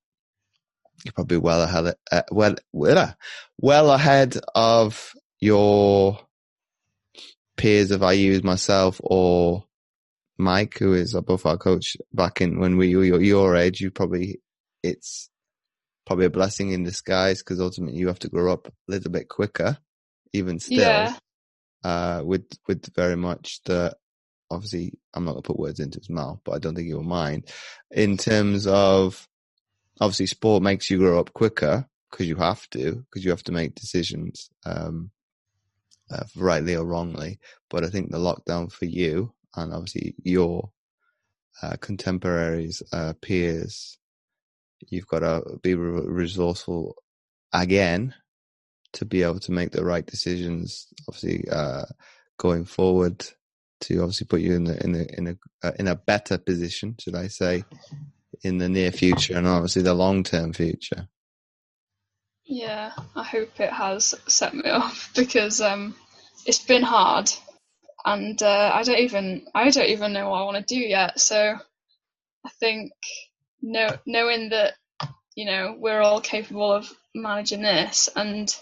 you're 1.05 1.13
probably 1.13 1.39
well 1.39 1.63
ahead 1.63 1.95
uh, 2.13 2.23
well 2.31 2.55
well 3.59 3.91
ahead 3.91 4.37
of 4.55 5.13
your 5.41 6.19
peers 7.57 7.91
if 7.91 8.03
I 8.03 8.13
use 8.13 8.43
myself 8.45 9.01
or 9.05 9.65
Mike 10.39 10.79
who 10.79 10.95
is 10.95 11.15
both 11.27 11.47
our 11.47 11.59
coach 11.59 11.97
back 12.13 12.41
in 12.41 12.59
when 12.61 12.77
we 12.77 12.95
were 12.97 13.21
your 13.21 13.57
age 13.57 13.81
you 13.81 13.91
probably 13.91 14.41
it's 14.83 15.31
probably 16.07 16.27
a 16.27 16.31
blessing 16.31 16.73
in 16.73 16.85
disguise 16.85 17.41
because 17.43 17.61
ultimately 17.61 17.99
you 17.99 18.09
have 18.09 18.19
to 18.21 18.29
grow 18.29 18.53
up 18.53 18.69
a 18.69 18.73
little 18.89 19.11
bit 19.11 19.29
quicker 19.29 19.79
even 20.33 20.59
still 20.59 20.79
Yeah. 20.79 21.17
uh, 21.85 22.23
with 22.25 22.47
with 22.69 22.95
very 22.95 23.17
much 23.17 23.61
the 23.65 23.95
obviously 24.51 24.93
I'm 25.15 25.25
not 25.25 25.33
gonna 25.33 25.43
put 25.43 25.59
words 25.59 25.81
into 25.81 25.99
his 25.99 26.11
mouth, 26.11 26.41
but 26.45 26.53
I 26.53 26.59
don't 26.59 26.75
think 26.75 26.89
he'll 26.89 27.03
mind. 27.03 27.47
In 27.91 28.17
terms 28.17 28.67
of 28.67 29.27
obviously 30.03 30.27
sport 30.27 30.65
makes 30.65 30.91
you 30.91 30.99
grow 30.99 31.21
up 31.21 31.33
quicker 31.33 31.87
because 32.11 32.27
you 32.27 32.35
have 32.37 32.69
to 32.71 33.05
because 33.09 33.25
you 33.25 33.31
have 33.31 33.45
to 33.45 33.53
make 33.53 33.77
decisions, 33.77 34.51
um, 34.67 35.11
uh, 36.11 36.25
rightly 36.37 36.75
or 36.75 36.85
wrongly. 36.85 37.39
But 37.71 37.85
I 37.85 37.89
think 37.89 38.11
the 38.11 38.19
lockdown 38.19 38.71
for 38.71 38.85
you 38.85 39.33
and 39.55 39.73
obviously 39.73 40.15
your 40.25 40.71
uh, 41.63 41.77
contemporaries, 41.81 42.83
uh, 42.93 43.13
peers, 43.23 43.97
you've 44.89 45.07
got 45.07 45.21
to 45.21 45.59
be 45.63 45.75
re- 45.77 46.05
resourceful 46.05 46.97
again 47.53 48.15
to 48.95 49.05
be 49.05 49.23
able 49.23 49.41
to 49.41 49.53
make 49.53 49.71
the 49.71 49.85
right 49.85 50.05
decisions. 50.05 50.89
Obviously, 51.09 51.49
uh, 51.49 51.85
going 52.39 52.65
forward 52.65 53.25
to 53.83 54.01
obviously 54.01 54.27
put 54.27 54.41
you 54.41 54.55
in 54.55 54.65
the 54.65 54.83
in 54.83 54.93
the 54.93 55.17
in 55.17 55.27
a 55.29 55.37
uh, 55.63 55.73
in 55.79 55.87
a 55.87 55.95
better 55.95 56.39
position, 56.39 56.97
should 56.99 57.15
I 57.15 57.29
say, 57.29 57.65
in 58.43 58.59
the 58.59 58.69
near 58.69 58.91
future 58.91 59.37
and 59.37 59.47
obviously 59.47 59.83
the 59.83 59.95
long 59.95 60.23
term 60.23 60.53
future. 60.53 61.09
Yeah, 62.45 62.93
I 63.15 63.23
hope 63.23 63.61
it 63.61 63.73
has 63.73 64.15
set 64.27 64.55
me 64.55 64.65
up 64.67 64.95
because 65.15 65.61
um, 65.61 65.95
it's 66.45 66.65
been 66.65 66.83
hard, 66.83 67.31
and 68.05 68.43
uh, 68.43 68.73
I 68.75 68.83
don't 68.83 68.99
even 68.99 69.47
I 69.55 69.71
don't 69.71 69.89
even 69.89 70.13
know 70.13 70.29
what 70.29 70.43
I 70.43 70.45
want 70.45 70.57
to 70.67 70.75
do 70.75 70.81
yet. 70.81 71.19
So 71.21 71.57
I 72.45 72.51
think 72.61 72.93
know, 73.63 73.89
knowing 74.07 74.51
that 74.51 74.75
you 75.37 75.47
know 75.47 75.77
we're 75.79 76.01
all 76.01 76.21
capable 76.21 76.73
of 76.73 76.93
managing 77.15 77.63
this, 77.63 78.09
and 78.15 78.55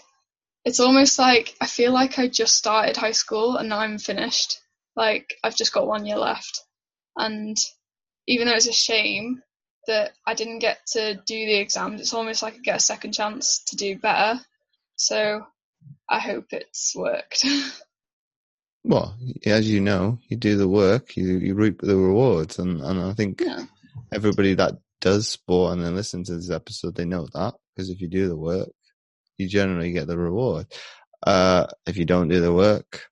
it's 0.63 0.79
almost 0.79 1.17
like 1.17 1.55
I 1.59 1.65
feel 1.65 1.91
like 1.91 2.19
I 2.19 2.27
just 2.27 2.55
started 2.55 2.97
high 2.97 3.11
school 3.11 3.57
and 3.57 3.69
now 3.69 3.79
I'm 3.79 3.97
finished. 3.97 4.59
Like 4.95 5.33
I've 5.43 5.55
just 5.55 5.73
got 5.73 5.87
one 5.87 6.05
year 6.05 6.17
left, 6.17 6.61
and 7.17 7.57
even 8.27 8.47
though 8.47 8.53
it's 8.53 8.67
a 8.67 8.73
shame 8.73 9.41
that 9.87 10.11
I 10.25 10.33
didn't 10.33 10.59
get 10.59 10.85
to 10.93 11.15
do 11.15 11.45
the 11.45 11.55
exams, 11.55 12.01
it's 12.01 12.13
almost 12.13 12.43
like 12.43 12.55
I 12.55 12.59
get 12.59 12.75
a 12.77 12.79
second 12.79 13.13
chance 13.13 13.63
to 13.67 13.75
do 13.75 13.97
better. 13.97 14.39
So 14.95 15.45
I 16.07 16.19
hope 16.19 16.45
it's 16.51 16.93
worked. 16.95 17.45
Well, 18.83 19.15
as 19.45 19.69
you 19.69 19.79
know, 19.79 20.17
you 20.27 20.37
do 20.37 20.57
the 20.57 20.67
work, 20.67 21.15
you 21.15 21.37
you 21.37 21.53
reap 21.53 21.81
the 21.81 21.95
rewards, 21.95 22.57
and 22.57 22.81
and 22.81 22.99
I 22.99 23.13
think 23.13 23.41
yeah. 23.41 23.65
everybody 24.11 24.55
that 24.55 24.73
does 24.99 25.27
sport 25.27 25.73
and 25.73 25.85
then 25.85 25.95
listen 25.95 26.23
to 26.23 26.35
this 26.35 26.49
episode, 26.49 26.95
they 26.95 27.05
know 27.05 27.27
that 27.33 27.53
because 27.75 27.89
if 27.89 28.01
you 28.01 28.07
do 28.07 28.27
the 28.27 28.37
work, 28.37 28.69
you 29.37 29.47
generally 29.47 29.91
get 29.91 30.07
the 30.07 30.17
reward. 30.17 30.65
Uh, 31.21 31.67
if 31.85 31.97
you 31.97 32.05
don't 32.05 32.27
do 32.27 32.41
the 32.41 32.53
work, 32.53 33.05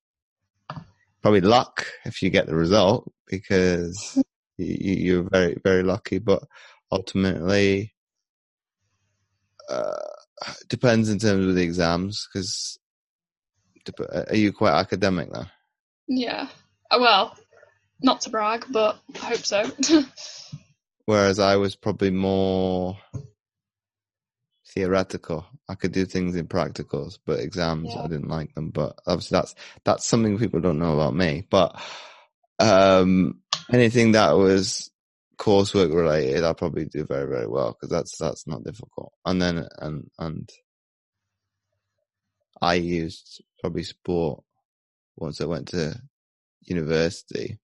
probably 1.22 1.42
luck 1.42 1.86
if 2.06 2.24
you 2.24 2.32
get 2.32 2.48
the 2.48 2.56
result 2.56 3.12
because 3.28 4.22
you, 4.60 4.94
you're 4.94 5.30
very 5.30 5.58
very 5.64 5.84
lucky. 5.84 6.20
But 6.20 6.44
ultimately, 6.92 7.94
uh, 9.70 9.98
depends 10.68 11.10
in 11.10 11.20
terms 11.20 11.48
of 11.48 11.56
the 11.56 11.64
exams 11.64 12.28
because 12.32 12.80
are 14.28 14.36
you 14.36 14.54
quite 14.54 14.80
academic 14.80 15.32
now? 15.32 15.50
Yeah. 16.08 16.48
Uh, 16.92 16.98
well, 17.00 17.38
not 18.02 18.22
to 18.22 18.30
brag, 18.30 18.66
but 18.70 19.00
I 19.16 19.26
hope 19.26 19.46
so. 19.46 19.70
Whereas 21.06 21.40
I 21.40 21.56
was 21.56 21.76
probably 21.76 22.12
more 22.12 22.98
theoretical. 24.68 25.46
I 25.68 25.76
could 25.76 25.92
do 25.92 26.06
things 26.06 26.36
in 26.36 26.48
practicals, 26.48 27.18
but 27.26 27.40
exams 27.40 27.90
yeah. 27.94 28.04
I 28.04 28.08
didn't 28.08 28.30
like 28.30 28.54
them. 28.54 28.70
But 28.70 29.00
obviously 29.06 29.36
that's 29.36 29.56
that's 29.84 30.06
something 30.06 30.38
people 30.38 30.62
don't 30.62 30.80
know 30.80 30.94
about 30.94 31.16
me. 31.16 31.46
But 31.50 31.80
um, 32.60 33.42
anything 33.72 34.14
that 34.14 34.32
was 34.32 34.90
coursework 35.38 35.94
related, 35.94 36.44
I 36.44 36.54
probably 36.54 36.86
do 36.86 37.06
very 37.06 37.28
very 37.28 37.48
well 37.48 37.72
because 37.72 37.90
that's 37.90 38.18
that's 38.18 38.48
not 38.48 38.64
difficult. 38.64 39.14
And 39.26 39.42
then 39.42 39.68
and 39.80 40.10
and 40.20 40.50
I 42.62 42.76
used 42.76 43.42
probably 43.62 43.84
sport 43.84 44.44
once 45.18 45.42
I 45.42 45.46
went 45.46 45.70
to 45.70 46.00
university. 46.64 47.60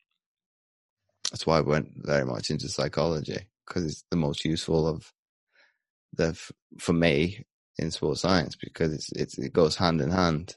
That's 1.31 1.45
why 1.45 1.57
I 1.57 1.61
went 1.61 1.91
very 1.95 2.25
much 2.25 2.49
into 2.49 2.69
psychology 2.69 3.47
because 3.67 3.85
it's 3.85 4.03
the 4.09 4.17
most 4.17 4.45
useful 4.45 4.87
of 4.87 5.11
the 6.13 6.39
for 6.79 6.93
me 6.93 7.43
in 7.77 7.91
sports 7.91 8.21
science 8.21 8.55
because 8.55 8.93
it's, 8.93 9.11
it's 9.11 9.37
it 9.37 9.53
goes 9.53 9.75
hand 9.75 10.01
in 10.01 10.11
hand. 10.11 10.55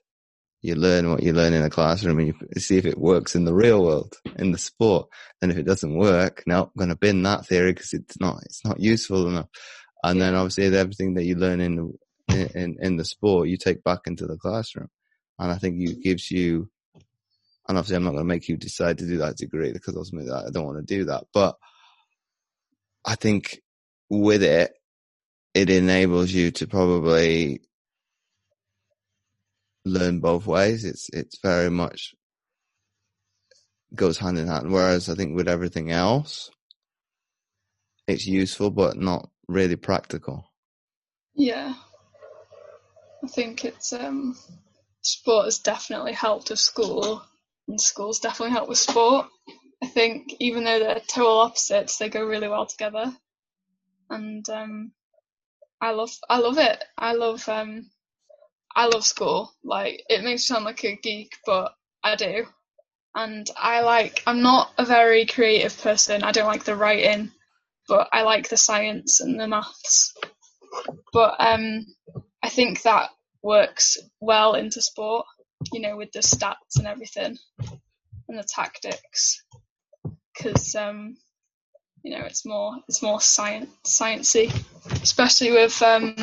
You 0.61 0.75
learn 0.75 1.11
what 1.11 1.23
you 1.23 1.33
learn 1.33 1.53
in 1.53 1.63
a 1.63 1.71
classroom 1.71 2.19
and 2.19 2.29
you 2.29 2.61
see 2.61 2.79
if 2.79 2.85
it 2.85 2.99
works 2.99 3.37
in 3.37 3.45
the 3.45 3.55
real 3.55 3.83
world, 3.83 4.17
in 4.37 4.51
the 4.51 4.59
sport. 4.59 5.09
And 5.41 5.53
if 5.53 5.59
it 5.59 5.67
doesn't 5.67 5.97
work, 5.97 6.43
no, 6.47 6.65
I'm 6.65 6.71
going 6.77 6.89
to 6.89 6.97
bin 6.97 7.23
that 7.23 7.47
theory 7.47 7.73
because 7.73 7.93
it's 7.93 8.19
not, 8.19 8.43
it's 8.45 8.65
not 8.65 8.81
useful 8.81 9.29
enough. 9.29 9.49
And 10.03 10.21
then 10.21 10.35
obviously 10.35 10.67
everything 10.67 11.15
that 11.15 11.25
you 11.25 11.37
learn 11.37 11.61
in, 11.61 11.95
in, 12.29 12.77
in 12.81 12.97
the 12.97 13.05
sport, 13.05 13.49
you 13.49 13.57
take 13.57 13.85
back 13.85 14.01
into 14.07 14.27
the 14.27 14.37
classroom 14.37 14.89
and 15.39 15.53
I 15.53 15.59
think 15.59 15.81
it 15.81 16.03
gives 16.03 16.31
you. 16.31 16.69
And 17.69 17.77
obviously, 17.77 17.97
I'm 17.97 18.05
not 18.05 18.13
going 18.13 18.25
to 18.25 18.29
make 18.29 18.49
you 18.49 18.57
decide 18.57 18.99
to 18.99 19.07
do 19.07 19.19
that 19.19 19.37
degree 19.37 19.73
because 19.73 19.95
ultimately 19.95 20.33
I 20.33 20.51
don't 20.51 20.65
want 20.65 20.79
to 20.79 20.95
do 20.97 21.05
that. 21.05 21.25
But 21.35 21.57
I 23.05 23.15
think 23.15 23.61
with 24.09 24.43
it, 24.43 24.73
it 25.55 25.71
enables 25.71 26.31
you 26.31 26.51
to 26.53 26.67
probably 26.67 27.61
learn 29.85 30.21
both 30.21 30.47
ways. 30.47 30.85
It's 30.85 31.09
it's 31.13 31.39
very 31.43 31.71
much 31.71 32.15
goes 33.95 34.19
hand 34.19 34.39
in 34.39 34.47
hand. 34.47 34.71
Whereas 34.71 35.09
I 35.09 35.15
think 35.15 35.35
with 35.35 35.49
everything 35.49 35.91
else, 35.91 36.51
it's 38.07 38.27
useful 38.27 38.71
but 38.71 38.97
not 38.97 39.29
really 39.49 39.77
practical. 39.77 40.45
Yeah, 41.35 41.75
I 43.25 43.29
think 43.29 43.65
it's 43.65 43.93
um 43.93 44.37
sport 45.03 45.47
has 45.47 45.59
definitely 45.59 46.13
helped 46.13 46.51
with 46.51 46.59
school, 46.59 47.23
and 47.67 47.81
school's 47.81 48.21
definitely 48.21 48.53
helped 48.53 48.69
with 48.69 48.79
sport. 48.79 49.27
I 49.83 49.87
think 49.87 50.35
even 50.41 50.65
though 50.65 50.79
they're 50.79 51.01
total 51.07 51.39
opposites, 51.39 51.99
they 51.99 52.09
go 52.09 52.25
really 52.25 52.49
well 52.49 52.67
together. 52.67 53.13
And 54.11 54.49
um, 54.49 54.93
I 55.81 55.93
love, 55.93 56.11
I 56.29 56.39
love 56.39 56.59
it. 56.59 56.83
I 56.97 57.13
love, 57.13 57.49
um, 57.49 57.89
I 58.79 58.87
love 58.87 59.05
school. 59.05 59.53
Like 59.65 60.05
it 60.09 60.23
makes 60.23 60.43
me 60.43 60.55
sound 60.55 60.65
like 60.65 60.85
a 60.85 60.95
geek, 60.95 61.33
but 61.45 61.73
I 62.05 62.15
do. 62.15 62.47
And 63.17 63.51
I 63.57 63.81
like, 63.81 64.23
I'm 64.25 64.41
not 64.41 64.71
a 64.79 64.85
very 64.85 65.27
creative 65.27 65.77
person. 65.83 66.23
I 66.23 66.31
don't 66.31 66.47
like 66.47 66.63
the 66.63 66.77
writing, 66.77 67.33
but 67.89 68.09
I 68.13 68.23
like 68.23 68.49
the 68.49 68.57
science 68.57 69.19
and 69.19 69.41
the 69.41 69.49
maths. 69.49 70.15
But 71.13 71.35
um, 71.41 71.87
I 72.45 72.51
think 72.51 72.83
that 72.83 73.11
works 73.43 73.99
well 74.21 74.55
into 74.55 74.81
sport, 74.81 75.27
you 75.73 75.81
know, 75.81 75.97
with 75.97 76.13
the 76.13 76.21
stats 76.21 76.77
and 76.77 76.87
everything 76.87 77.37
and 78.29 78.39
the 78.39 78.45
tactics, 78.45 79.43
because 80.37 80.77
um, 80.77 81.17
you 82.05 82.17
know 82.17 82.25
it's 82.25 82.47
more 82.47 82.77
it's 82.87 83.03
more 83.03 83.21
science 83.21 83.71
sciencey, 83.85 84.53
especially 85.03 85.51
with 85.51 85.83
um, 85.83 86.15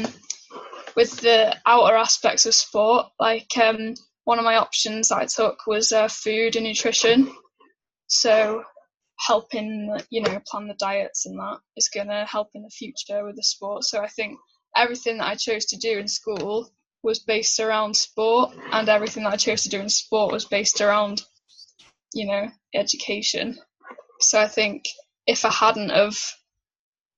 with 0.95 1.19
the 1.21 1.55
outer 1.65 1.95
aspects 1.95 2.45
of 2.45 2.55
sport. 2.55 3.07
Like 3.19 3.51
um, 3.57 3.95
one 4.23 4.39
of 4.39 4.45
my 4.45 4.57
options 4.57 5.09
that 5.09 5.17
I 5.17 5.25
took 5.25 5.67
was 5.67 5.91
uh, 5.91 6.07
food 6.07 6.55
and 6.55 6.65
nutrition, 6.65 7.31
so 8.07 8.63
helping 9.19 9.97
you 10.09 10.21
know 10.21 10.41
plan 10.45 10.67
the 10.67 10.73
diets 10.73 11.25
and 11.25 11.39
that 11.39 11.59
is 11.77 11.89
going 11.89 12.07
to 12.07 12.25
help 12.25 12.49
in 12.53 12.63
the 12.63 12.69
future 12.69 13.25
with 13.25 13.35
the 13.35 13.43
sport. 13.43 13.83
So 13.83 14.01
I 14.01 14.07
think 14.07 14.37
everything 14.75 15.19
that 15.19 15.27
I 15.27 15.35
chose 15.35 15.65
to 15.67 15.77
do 15.77 15.97
in 15.97 16.07
school 16.07 16.69
was 17.03 17.19
based 17.19 17.59
around 17.59 17.95
sport, 17.95 18.55
and 18.71 18.89
everything 18.89 19.23
that 19.23 19.33
I 19.33 19.37
chose 19.37 19.63
to 19.63 19.69
do 19.69 19.79
in 19.79 19.89
sport 19.89 20.33
was 20.33 20.45
based 20.45 20.81
around, 20.81 21.21
you 22.13 22.25
know, 22.25 22.49
education. 22.73 23.57
So 24.19 24.39
I 24.39 24.47
think 24.47 24.85
if 25.27 25.45
I 25.45 25.51
hadn't 25.51 25.89
have 25.89 26.17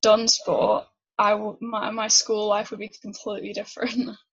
done 0.01 0.27
sport, 0.27 0.85
I 1.17 1.32
w- 1.32 1.58
my 1.62 1.91
my 1.91 2.08
school 2.08 2.47
life 2.47 2.71
would 2.71 2.80
be 2.80 2.91
completely 3.01 3.53
different. 3.53 4.15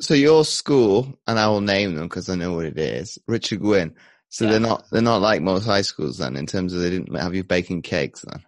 So 0.00 0.14
your 0.14 0.46
school, 0.46 1.18
and 1.26 1.38
I 1.38 1.48
will 1.48 1.60
name 1.60 1.94
them 1.94 2.04
because 2.08 2.30
I 2.30 2.36
know 2.36 2.54
what 2.54 2.64
it 2.64 2.78
is, 2.78 3.18
Richard 3.26 3.60
Gwyn. 3.60 3.94
So 4.28 4.44
yeah. 4.44 4.52
they're 4.52 4.60
not 4.60 4.84
they're 4.90 5.02
not 5.02 5.20
like 5.20 5.42
most 5.42 5.66
high 5.66 5.82
schools 5.82 6.18
then, 6.18 6.36
in 6.36 6.46
terms 6.46 6.72
of 6.72 6.80
they 6.80 6.88
didn't 6.88 7.14
have 7.16 7.34
you 7.34 7.44
baking 7.44 7.82
cakes 7.82 8.22
then. 8.22 8.42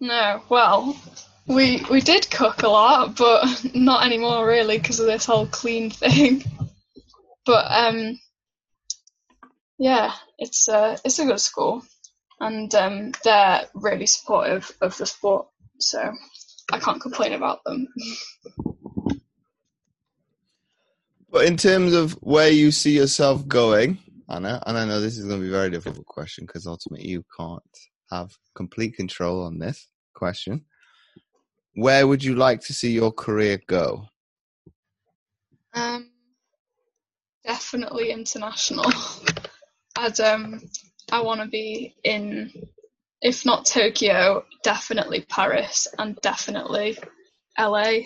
No, 0.00 0.42
well, 0.48 0.96
we 1.46 1.82
we 1.90 2.00
did 2.00 2.30
cook 2.30 2.62
a 2.62 2.68
lot, 2.68 3.16
but 3.16 3.64
not 3.74 4.04
anymore 4.04 4.46
really 4.46 4.78
because 4.78 5.00
of 5.00 5.06
this 5.06 5.24
whole 5.24 5.46
clean 5.46 5.90
thing. 5.90 6.44
But 7.46 7.64
um, 7.70 8.20
yeah, 9.78 10.12
it's 10.38 10.68
a 10.68 10.98
it's 11.04 11.18
a 11.18 11.24
good 11.24 11.40
school, 11.40 11.82
and 12.38 12.74
um, 12.74 13.12
they're 13.24 13.66
really 13.74 14.06
supportive 14.06 14.70
of 14.80 14.96
the 14.98 15.06
sport, 15.06 15.46
so 15.78 16.12
I 16.72 16.78
can't 16.78 17.00
complain 17.00 17.32
about 17.32 17.64
them. 17.64 17.86
But 21.30 21.46
in 21.46 21.56
terms 21.56 21.94
of 21.94 22.12
where 22.20 22.50
you 22.50 22.70
see 22.70 22.96
yourself 22.96 23.46
going, 23.48 23.98
Ana, 24.28 24.62
and 24.66 24.76
I 24.76 24.84
know 24.84 25.00
this 25.00 25.18
is 25.18 25.24
going 25.24 25.40
to 25.40 25.42
be 25.42 25.48
a 25.48 25.58
very 25.58 25.70
difficult 25.70 26.06
question 26.06 26.44
because 26.46 26.66
ultimately 26.66 27.08
you 27.08 27.24
can't 27.38 27.62
have 28.10 28.30
complete 28.54 28.96
control 28.96 29.42
on 29.44 29.58
this 29.58 29.88
question 30.14 30.64
where 31.74 32.06
would 32.06 32.22
you 32.22 32.34
like 32.34 32.60
to 32.60 32.72
see 32.72 32.92
your 32.92 33.12
career 33.12 33.60
go? 33.66 34.06
Um, 35.74 36.10
definitely 37.44 38.10
international. 38.10 38.90
I'd 39.96 40.20
um, 40.20 40.60
I 41.10 41.20
want 41.22 41.40
to 41.40 41.48
be 41.48 41.94
in, 42.04 42.50
if 43.22 43.46
not 43.46 43.64
Tokyo, 43.64 44.44
definitely 44.62 45.22
Paris 45.22 45.88
and 45.98 46.16
definitely 46.20 46.98
LA, 47.58 48.00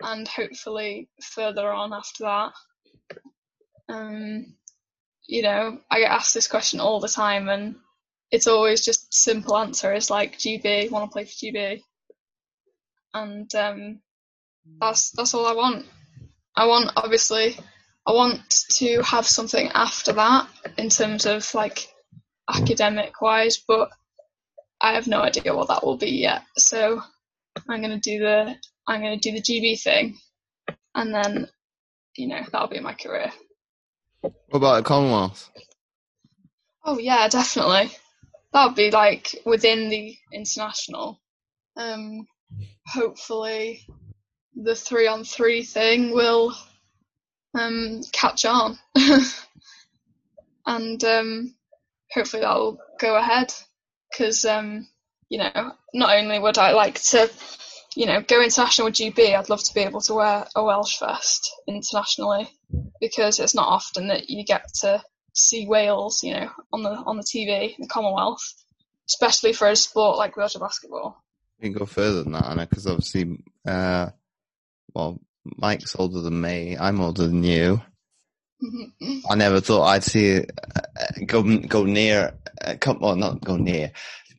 and 0.00 0.26
hopefully 0.26 1.08
further 1.22 1.70
on 1.70 1.92
after 1.92 2.24
that. 2.24 2.52
Um, 3.88 4.54
you 5.26 5.42
know, 5.42 5.80
I 5.90 6.00
get 6.00 6.10
asked 6.10 6.34
this 6.34 6.48
question 6.48 6.80
all 6.80 7.00
the 7.00 7.08
time, 7.08 7.48
and 7.48 7.76
it's 8.30 8.46
always 8.46 8.84
just 8.84 9.12
simple 9.12 9.56
answer 9.56 9.92
is 9.92 10.10
like 10.10 10.38
GB, 10.38 10.90
want 10.90 11.10
to 11.10 11.12
play 11.12 11.24
for 11.24 11.30
GB 11.30 11.82
and 13.14 13.52
um, 13.54 14.00
that's 14.80 15.10
that's 15.10 15.34
all 15.34 15.46
I 15.46 15.54
want. 15.54 15.86
I 16.56 16.66
want 16.66 16.90
obviously 16.96 17.56
I 18.06 18.12
want 18.12 18.40
to 18.76 19.02
have 19.02 19.26
something 19.26 19.68
after 19.68 20.12
that 20.12 20.48
in 20.76 20.88
terms 20.88 21.26
of 21.26 21.52
like 21.54 21.88
academic 22.48 23.20
wise, 23.20 23.56
but 23.56 23.90
I 24.80 24.92
have 24.92 25.06
no 25.06 25.20
idea 25.20 25.54
what 25.54 25.68
that 25.68 25.84
will 25.84 25.96
be 25.96 26.10
yet. 26.10 26.42
So 26.56 27.02
I'm 27.68 27.82
gonna 27.82 27.98
do 27.98 28.18
the 28.18 28.54
I'm 28.86 29.00
gonna 29.00 29.18
do 29.18 29.32
the 29.32 29.42
GB 29.42 29.80
thing, 29.80 30.18
and 30.94 31.14
then 31.14 31.48
you 32.16 32.28
know 32.28 32.42
that'll 32.50 32.68
be 32.68 32.80
my 32.80 32.94
career. 32.94 33.32
What 34.20 34.34
about 34.52 34.76
the 34.76 34.82
Commonwealth? 34.82 35.50
Oh 36.84 36.98
yeah, 36.98 37.28
definitely. 37.28 37.90
That 38.52 38.66
would 38.66 38.76
be 38.76 38.90
like 38.90 39.34
within 39.44 39.88
the 39.90 40.16
international. 40.32 41.20
Um, 41.76 42.26
hopefully 42.86 43.86
the 44.56 44.74
three 44.74 45.06
on 45.06 45.24
three 45.24 45.62
thing 45.62 46.12
will 46.12 46.54
um, 47.54 48.00
catch 48.12 48.44
on, 48.44 48.78
and 50.66 51.04
um, 51.04 51.54
hopefully 52.12 52.42
that 52.42 52.54
will 52.56 52.78
go 52.98 53.16
ahead. 53.16 53.52
Because 54.18 54.44
um, 54.44 54.88
you 55.28 55.38
know, 55.38 55.72
not 55.94 56.16
only 56.16 56.38
would 56.38 56.58
I 56.58 56.72
like 56.72 57.00
to, 57.02 57.30
you 57.94 58.06
know, 58.06 58.20
go 58.20 58.42
international 58.42 58.86
with 58.86 58.94
GB, 58.94 59.36
I'd 59.36 59.48
love 59.48 59.62
to 59.62 59.74
be 59.74 59.80
able 59.80 60.00
to 60.02 60.14
wear 60.14 60.46
a 60.56 60.64
Welsh 60.64 60.98
vest 60.98 61.52
internationally 61.68 62.48
because 63.00 63.38
it's 63.38 63.54
not 63.54 63.68
often 63.68 64.08
that 64.08 64.28
you 64.28 64.44
get 64.44 64.66
to 64.80 65.02
see 65.34 65.66
Wales, 65.66 66.22
you 66.24 66.34
know, 66.34 66.50
on 66.72 66.82
the 66.82 66.90
on 66.90 67.16
the 67.16 67.22
TV 67.22 67.76
in 67.76 67.82
the 67.82 67.86
Commonwealth, 67.86 68.42
especially 69.08 69.52
for 69.52 69.68
a 69.68 69.76
sport 69.76 70.18
like 70.18 70.36
wheelchair 70.36 70.60
basketball. 70.60 71.22
You 71.60 71.70
can 71.70 71.78
go 71.78 71.86
further 71.86 72.22
than 72.22 72.32
that, 72.32 72.46
Ana, 72.46 72.66
because 72.66 72.86
obviously, 72.86 73.38
uh, 73.66 74.10
well, 74.94 75.20
Mike's 75.44 75.96
older 75.96 76.20
than 76.20 76.40
me. 76.40 76.76
I'm 76.76 77.00
older 77.00 77.26
than 77.26 77.42
you. 77.42 77.82
I 79.30 79.34
never 79.34 79.60
thought 79.60 79.84
I'd 79.84 80.04
see 80.04 80.38
uh, 80.40 80.44
go 81.26 81.42
go 81.58 81.84
near, 81.84 82.34
uh, 82.64 82.74
come 82.80 82.98
well, 83.00 83.16
not 83.16 83.44
go 83.44 83.56
near, 83.56 83.92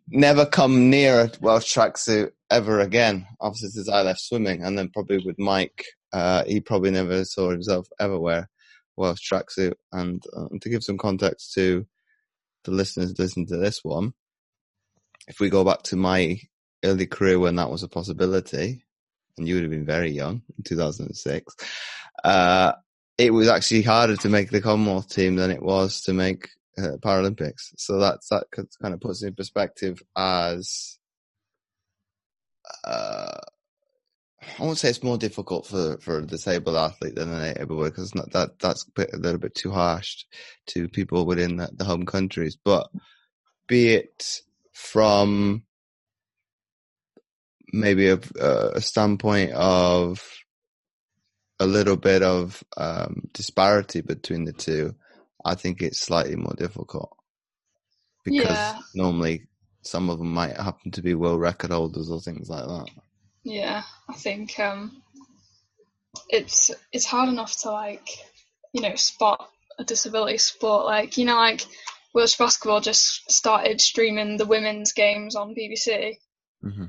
never 0.09 0.45
come 0.45 0.89
near 0.89 1.21
a 1.21 1.31
Welsh 1.39 1.73
tracksuit 1.75 2.31
ever 2.49 2.79
again. 2.81 3.27
Obviously, 3.39 3.69
since 3.69 3.89
I 3.89 4.01
left 4.01 4.19
swimming, 4.19 4.63
and 4.63 4.77
then 4.77 4.89
probably 4.89 5.23
with 5.25 5.39
Mike, 5.39 5.85
uh, 6.11 6.43
he 6.45 6.59
probably 6.59 6.91
never 6.91 7.23
saw 7.25 7.49
himself 7.49 7.87
ever 7.99 8.19
wear 8.19 8.49
Welsh 8.97 9.21
tracksuit. 9.31 9.75
And 9.91 10.21
um, 10.35 10.59
to 10.59 10.69
give 10.69 10.83
some 10.83 10.97
context 10.97 11.53
to 11.53 11.85
the 12.65 12.71
listeners 12.71 13.17
listening 13.17 13.47
to 13.47 13.57
this 13.57 13.83
one, 13.83 14.13
if 15.27 15.39
we 15.39 15.49
go 15.49 15.63
back 15.63 15.83
to 15.83 15.95
my 15.95 16.39
early 16.83 17.05
career 17.05 17.39
when 17.39 17.55
that 17.55 17.69
was 17.69 17.83
a 17.83 17.87
possibility, 17.87 18.83
and 19.37 19.47
you 19.47 19.55
would 19.55 19.63
have 19.63 19.71
been 19.71 19.85
very 19.85 20.11
young 20.11 20.41
in 20.57 20.63
2006, 20.63 21.55
uh, 22.23 22.73
it 23.19 23.33
was 23.33 23.49
actually 23.49 23.81
harder 23.81 24.15
to 24.15 24.29
make 24.29 24.49
the 24.49 24.61
Commonwealth 24.61 25.09
team 25.09 25.35
than 25.35 25.51
it 25.51 25.61
was 25.61 26.01
to 26.03 26.13
make 26.13 26.47
uh, 26.77 26.95
Paralympics. 27.01 27.73
So 27.77 27.99
that's 27.99 28.29
that 28.29 28.45
kind 28.51 28.93
of 28.93 29.01
puts 29.01 29.21
it 29.21 29.27
in 29.27 29.35
perspective 29.35 30.01
as 30.15 30.97
uh, 32.85 33.37
I 34.57 34.63
won't 34.63 34.77
say 34.77 34.89
it's 34.89 35.03
more 35.03 35.17
difficult 35.17 35.67
for, 35.67 35.97
for 35.97 36.19
a 36.19 36.25
disabled 36.25 36.77
athlete 36.77 37.15
than 37.15 37.33
an 37.33 37.57
able 37.59 37.83
because 37.83 38.11
that 38.11 38.51
that's 38.57 38.85
a 38.97 39.17
little 39.17 39.37
bit 39.37 39.53
too 39.53 39.71
harsh 39.71 40.23
to 40.67 40.87
people 40.87 41.25
within 41.25 41.57
the, 41.57 41.69
the 41.73 41.83
home 41.83 42.05
countries. 42.05 42.55
But 42.55 42.89
be 43.67 43.95
it 43.95 44.41
from 44.71 45.63
maybe 47.73 48.07
a, 48.07 48.19
a 48.39 48.79
standpoint 48.79 49.51
of 49.51 50.23
a 51.59 51.65
little 51.67 51.97
bit 51.97 52.23
of 52.23 52.63
um, 52.77 53.23
disparity 53.33 54.01
between 54.01 54.45
the 54.45 54.53
two, 54.53 54.95
I 55.45 55.55
think 55.55 55.81
it's 55.81 55.99
slightly 55.99 56.35
more 56.35 56.53
difficult 56.57 57.15
because 58.23 58.45
Yeah. 58.49 58.79
normally 58.93 59.47
some 59.81 60.09
of 60.09 60.19
them 60.19 60.33
might 60.33 60.55
happen 60.57 60.91
to 60.91 61.01
be 61.01 61.13
world 61.15 61.39
record 61.41 61.71
holders 61.71 62.09
or 62.09 62.19
things 62.21 62.49
like 62.49 62.65
that. 62.65 62.89
Yeah, 63.43 63.83
I 64.07 64.13
think 64.13 64.59
um, 64.59 65.01
it's 66.29 66.71
it's 66.91 67.05
hard 67.05 67.29
enough 67.29 67.55
to 67.61 67.71
like 67.71 68.07
you 68.73 68.81
know 68.81 68.95
spot 68.95 69.49
a 69.79 69.83
disability 69.83 70.37
sport 70.37 70.85
like 70.85 71.17
you 71.17 71.25
know 71.25 71.35
like 71.37 71.65
Welsh 72.13 72.37
basketball 72.37 72.81
just 72.81 73.31
started 73.31 73.79
streaming 73.79 74.37
the 74.37 74.45
women's 74.45 74.93
games 74.93 75.35
on 75.35 75.55
BBC, 75.55 76.17
Mm-hmm. 76.63 76.85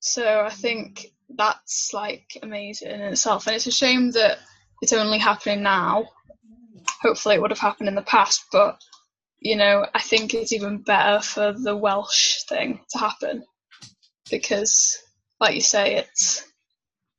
so 0.00 0.40
I 0.40 0.50
think 0.50 1.06
that's 1.28 1.92
like 1.92 2.38
amazing 2.42 2.90
in 2.90 3.00
itself, 3.00 3.46
and 3.46 3.56
it's 3.56 3.66
a 3.66 3.72
shame 3.72 4.12
that 4.12 4.38
it's 4.82 4.92
only 4.92 5.18
happening 5.18 5.62
now. 5.62 6.08
Hopefully, 7.02 7.34
it 7.34 7.42
would 7.42 7.50
have 7.50 7.58
happened 7.58 7.88
in 7.88 7.94
the 7.94 8.02
past, 8.02 8.44
but 8.52 8.80
you 9.38 9.56
know 9.56 9.86
I 9.94 10.00
think 10.00 10.34
it's 10.34 10.52
even 10.52 10.78
better 10.78 11.20
for 11.20 11.52
the 11.52 11.76
Welsh 11.76 12.42
thing 12.48 12.80
to 12.90 12.98
happen 12.98 13.44
because 14.30 14.98
like 15.40 15.54
you 15.54 15.60
say, 15.60 15.96
it's 15.96 16.44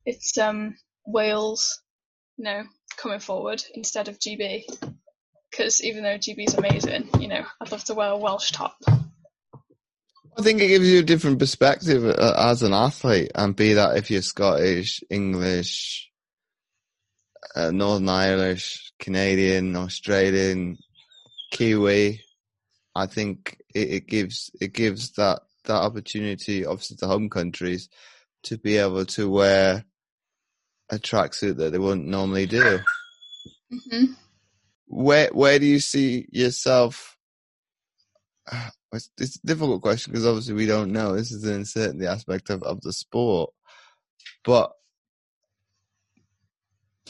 it's 0.04 0.38
um 0.38 0.76
Wales, 1.06 1.80
you 2.36 2.44
know, 2.44 2.64
coming 2.96 3.20
forward 3.20 3.62
instead 3.74 4.08
of 4.08 4.18
GB. 4.18 4.64
Because 5.50 5.82
even 5.82 6.02
though 6.02 6.18
GB 6.18 6.46
is 6.46 6.54
amazing, 6.54 7.08
you 7.18 7.28
know, 7.28 7.44
I'd 7.60 7.72
love 7.72 7.84
to 7.84 7.94
wear 7.94 8.10
a 8.10 8.18
Welsh 8.18 8.52
top. 8.52 8.76
I 10.38 10.42
think 10.42 10.60
it 10.60 10.68
gives 10.68 10.88
you 10.88 11.00
a 11.00 11.04
different 11.04 11.40
perspective 11.40 12.04
uh, 12.06 12.34
as 12.38 12.62
an 12.62 12.72
athlete, 12.74 13.32
and 13.34 13.56
be 13.56 13.74
that 13.74 13.96
if 13.96 14.10
you're 14.10 14.22
Scottish, 14.22 15.02
English, 15.10 16.10
uh, 17.56 17.70
Northern 17.72 18.08
Irish, 18.08 18.92
Canadian, 18.98 19.76
Australian, 19.76 20.78
Kiwi. 21.52 22.22
I 22.94 23.06
think 23.06 23.58
it, 23.74 23.90
it 23.90 24.06
gives 24.08 24.50
it 24.60 24.72
gives 24.74 25.12
that 25.12 25.40
that 25.64 25.74
opportunity, 25.74 26.66
obviously, 26.66 26.98
to 26.98 27.06
home 27.06 27.30
countries 27.30 27.88
to 28.44 28.58
be 28.58 28.78
able 28.78 29.06
to 29.06 29.30
wear 29.30 29.84
a 30.90 30.98
tracksuit 30.98 31.56
that 31.58 31.72
they 31.72 31.78
wouldn't 31.78 32.08
normally 32.08 32.46
do. 32.46 32.80
hmm 33.90 34.04
Where 34.86 35.30
where 35.32 35.58
do 35.58 35.66
you 35.66 35.80
see 35.80 36.26
yourself? 36.32 37.16
It's, 38.92 39.10
it's 39.18 39.36
a 39.36 39.46
difficult 39.46 39.82
question 39.82 40.12
because 40.12 40.26
obviously 40.26 40.54
we 40.54 40.66
don't 40.66 40.92
know. 40.92 41.14
This 41.14 41.30
is 41.30 41.44
an 41.44 41.54
uncertainty 41.54 42.06
aspect 42.06 42.50
of, 42.50 42.62
of 42.62 42.80
the 42.80 42.92
sport. 42.92 43.50
But 44.44 44.72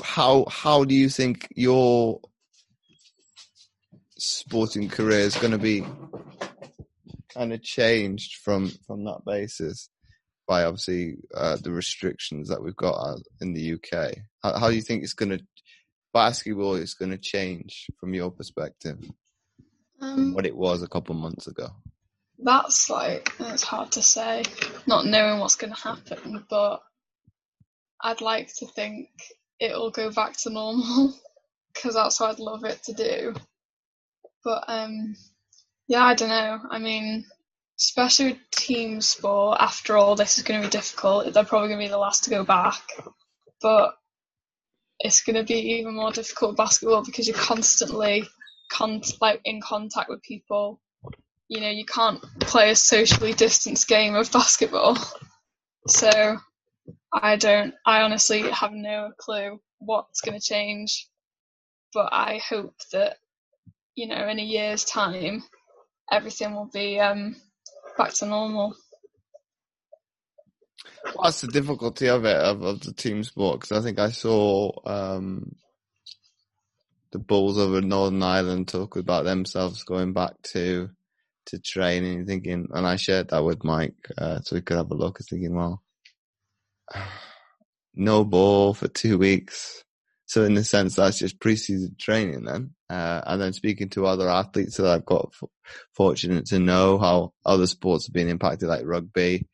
how 0.03 0.47
how 0.49 0.85
do 0.85 0.95
you 0.95 1.09
think 1.09 1.49
your 1.55 2.21
sporting 4.17 4.89
career 4.89 5.21
is 5.21 5.37
going 5.37 5.53
to 5.53 5.59
be 5.59 5.85
kind 7.33 7.53
of 7.53 7.63
changed 7.63 8.37
from 8.43 8.71
from 8.87 9.05
that 9.05 9.25
basis 9.25 9.89
by 10.47 10.65
obviously 10.65 11.17
uh, 11.35 11.57
the 11.57 11.71
restrictions 11.71 12.49
that 12.49 12.63
we've 12.63 12.77
got 12.77 12.95
uh, 12.95 13.19
in 13.41 13.53
the 13.53 13.75
UK? 13.75 14.17
How, 14.43 14.59
how 14.59 14.69
do 14.71 14.75
you 14.75 14.83
think 14.83 15.03
it's 15.03 15.15
going 15.15 15.37
to 15.37 15.45
basketball 16.13 16.75
is 16.75 16.95
going 16.95 17.11
to 17.11 17.19
change 17.19 17.87
from 18.01 18.15
your 18.15 18.31
perspective 18.31 18.99
Um, 20.01 20.35
what 20.35 20.47
it 20.47 20.57
was 20.57 20.83
a 20.83 20.89
couple 20.89 21.15
months 21.15 21.47
ago? 21.47 21.71
that's 22.39 22.89
like 22.89 23.33
it's 23.41 23.65
hard 23.65 23.93
to 23.93 24.03
say, 24.03 24.45
not 24.87 25.07
knowing 25.07 25.41
what's 25.41 25.57
going 25.57 25.75
to 25.75 25.81
happen. 25.81 26.45
But 26.49 26.81
I'd 28.01 28.21
like 28.21 28.55
to 28.57 28.67
think 28.67 29.09
it'll 29.59 29.91
go 29.91 30.11
back 30.11 30.37
to 30.39 30.51
normal 30.51 31.15
because 31.75 31.95
that's 31.95 32.21
what 32.21 32.31
I'd 32.31 32.39
love 32.39 32.65
it 32.65 32.83
to 32.85 32.93
do. 32.93 33.35
But 34.45 34.65
um, 34.69 35.17
yeah, 35.89 36.05
I 36.05 36.15
don't 36.15 36.29
know. 36.29 36.61
I 36.71 36.79
mean, 36.79 37.25
especially 37.79 38.33
with 38.33 38.51
team 38.53 39.01
sport, 39.01 39.59
after 39.61 39.97
all, 39.97 40.15
this 40.15 40.39
is 40.39 40.45
going 40.45 40.61
to 40.61 40.67
be 40.67 40.71
difficult. 40.71 41.33
They're 41.33 41.45
probably 41.45 41.69
going 41.69 41.81
to 41.81 41.87
be 41.87 41.91
the 41.91 41.99
last 41.99 42.25
to 42.25 42.31
go 42.31 42.45
back. 42.45 42.83
But 43.61 43.95
it's 45.01 45.23
going 45.23 45.37
to 45.37 45.43
be 45.45 45.79
even 45.79 45.97
more 45.97 46.13
difficult 46.13 46.53
with 46.53 46.59
basketball 46.59 47.05
because 47.05 47.27
you're 47.27 47.37
constantly 47.37 48.25
con- 48.69 49.03
like 49.21 49.41
in 49.45 49.61
contact 49.61 50.09
with 50.09 50.23
people. 50.23 50.81
You 51.49 51.61
know, 51.61 51.71
you 51.71 51.87
can't 51.87 52.23
play 52.41 52.71
a 52.71 52.77
socially 52.77 53.33
distanced 53.33 53.89
game 53.89 54.15
of 54.15 54.31
basketball. 54.33 54.99
So 55.87 56.37
I 57.13 57.37
don't, 57.37 57.75
I 57.87 58.03
honestly 58.03 58.43
have 58.51 58.73
no 58.73 59.13
clue 59.17 59.61
what's 59.79 60.21
going 60.21 60.39
to 60.39 60.45
change. 60.45 61.09
But 61.95 62.13
I 62.13 62.41
hope 62.47 62.75
that, 62.93 63.17
you 63.95 64.09
know, 64.09 64.29
in 64.29 64.39
a 64.39 64.43
year's 64.43 64.85
time, 64.85 65.43
everything 66.11 66.55
will 66.55 66.71
be 66.73 67.01
um, 67.01 67.37
back 67.97 68.13
to 68.15 68.27
normal. 68.27 68.75
Well, 71.05 71.25
that's 71.25 71.41
the 71.41 71.49
difficulty 71.49 72.09
of 72.09 72.25
it 72.25 72.37
of, 72.37 72.63
of 72.63 72.81
the 72.81 72.93
team 72.93 73.25
sport 73.25 73.61
because 73.61 73.79
I 73.79 73.83
think 73.83 73.99
I 73.99 74.11
saw 74.11 74.73
um, 74.85 75.55
the 77.13 77.19
Bulls 77.19 77.59
over 77.59 77.81
Northern 77.81 78.23
Ireland 78.23 78.69
talk 78.69 78.97
about 78.97 79.25
themselves 79.25 79.85
going 79.85 80.13
back 80.13 80.35
to 80.53 80.91
to 81.47 81.59
training, 81.59 82.27
thinking, 82.27 82.69
and 82.73 82.87
I 82.87 82.97
shared 82.97 83.29
that 83.31 83.43
with 83.43 83.65
Mike 83.65 83.95
uh, 84.19 84.41
so 84.41 84.57
we 84.57 84.61
could 84.61 84.77
have 84.77 84.91
a 84.91 84.95
look. 84.95 85.19
I 85.21 85.25
thinking, 85.29 85.55
well, 85.55 85.83
no 87.95 88.25
ball 88.25 88.75
for 88.75 88.89
two 88.89 89.19
weeks. 89.19 89.83
So 90.27 90.45
in 90.45 90.57
a 90.59 90.65
sense, 90.65 90.97
that's 90.97 91.19
just 91.19 91.41
preseason 91.41 91.99
training 91.99 92.45
then. 92.45 92.75
Uh, 92.91 93.23
and 93.27 93.41
then 93.41 93.55
speaking 93.55 93.89
to 93.91 94.07
other 94.07 94.29
athletes 94.29 94.77
that 94.77 94.87
I've 94.87 95.07
got 95.07 95.31
f- 95.33 95.49
fortunate 95.95 96.45
to 96.47 96.59
know 96.59 96.99
how 96.99 97.33
other 97.47 97.67
sports 97.67 98.07
have 98.07 98.13
been 98.13 98.29
impacted, 98.29 98.69
like 98.69 98.85
rugby, 98.85 99.47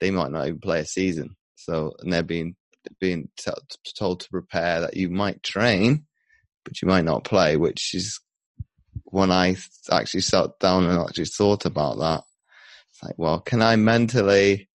they 0.00 0.10
might 0.10 0.32
not 0.32 0.48
even 0.48 0.58
play 0.58 0.80
a 0.80 0.84
season. 0.84 1.36
So, 1.54 1.92
and 2.00 2.12
they're 2.12 2.24
being, 2.24 2.56
being 2.98 3.28
t- 3.36 3.52
told 3.96 4.20
to 4.20 4.30
prepare 4.30 4.80
that 4.80 4.96
you 4.96 5.10
might 5.10 5.44
train, 5.44 6.06
but 6.64 6.80
you 6.80 6.88
might 6.88 7.04
not 7.04 7.24
play, 7.24 7.56
which 7.56 7.94
is 7.94 8.20
when 9.04 9.30
I 9.30 9.56
actually 9.90 10.22
sat 10.22 10.58
down 10.60 10.86
and 10.86 10.98
actually 10.98 11.26
thought 11.26 11.66
about 11.66 11.98
that. 11.98 12.22
It's 12.90 13.02
like, 13.02 13.14
well, 13.16 13.40
can 13.40 13.62
I 13.62 13.76
mentally 13.76 14.68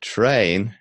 train, 0.00 0.74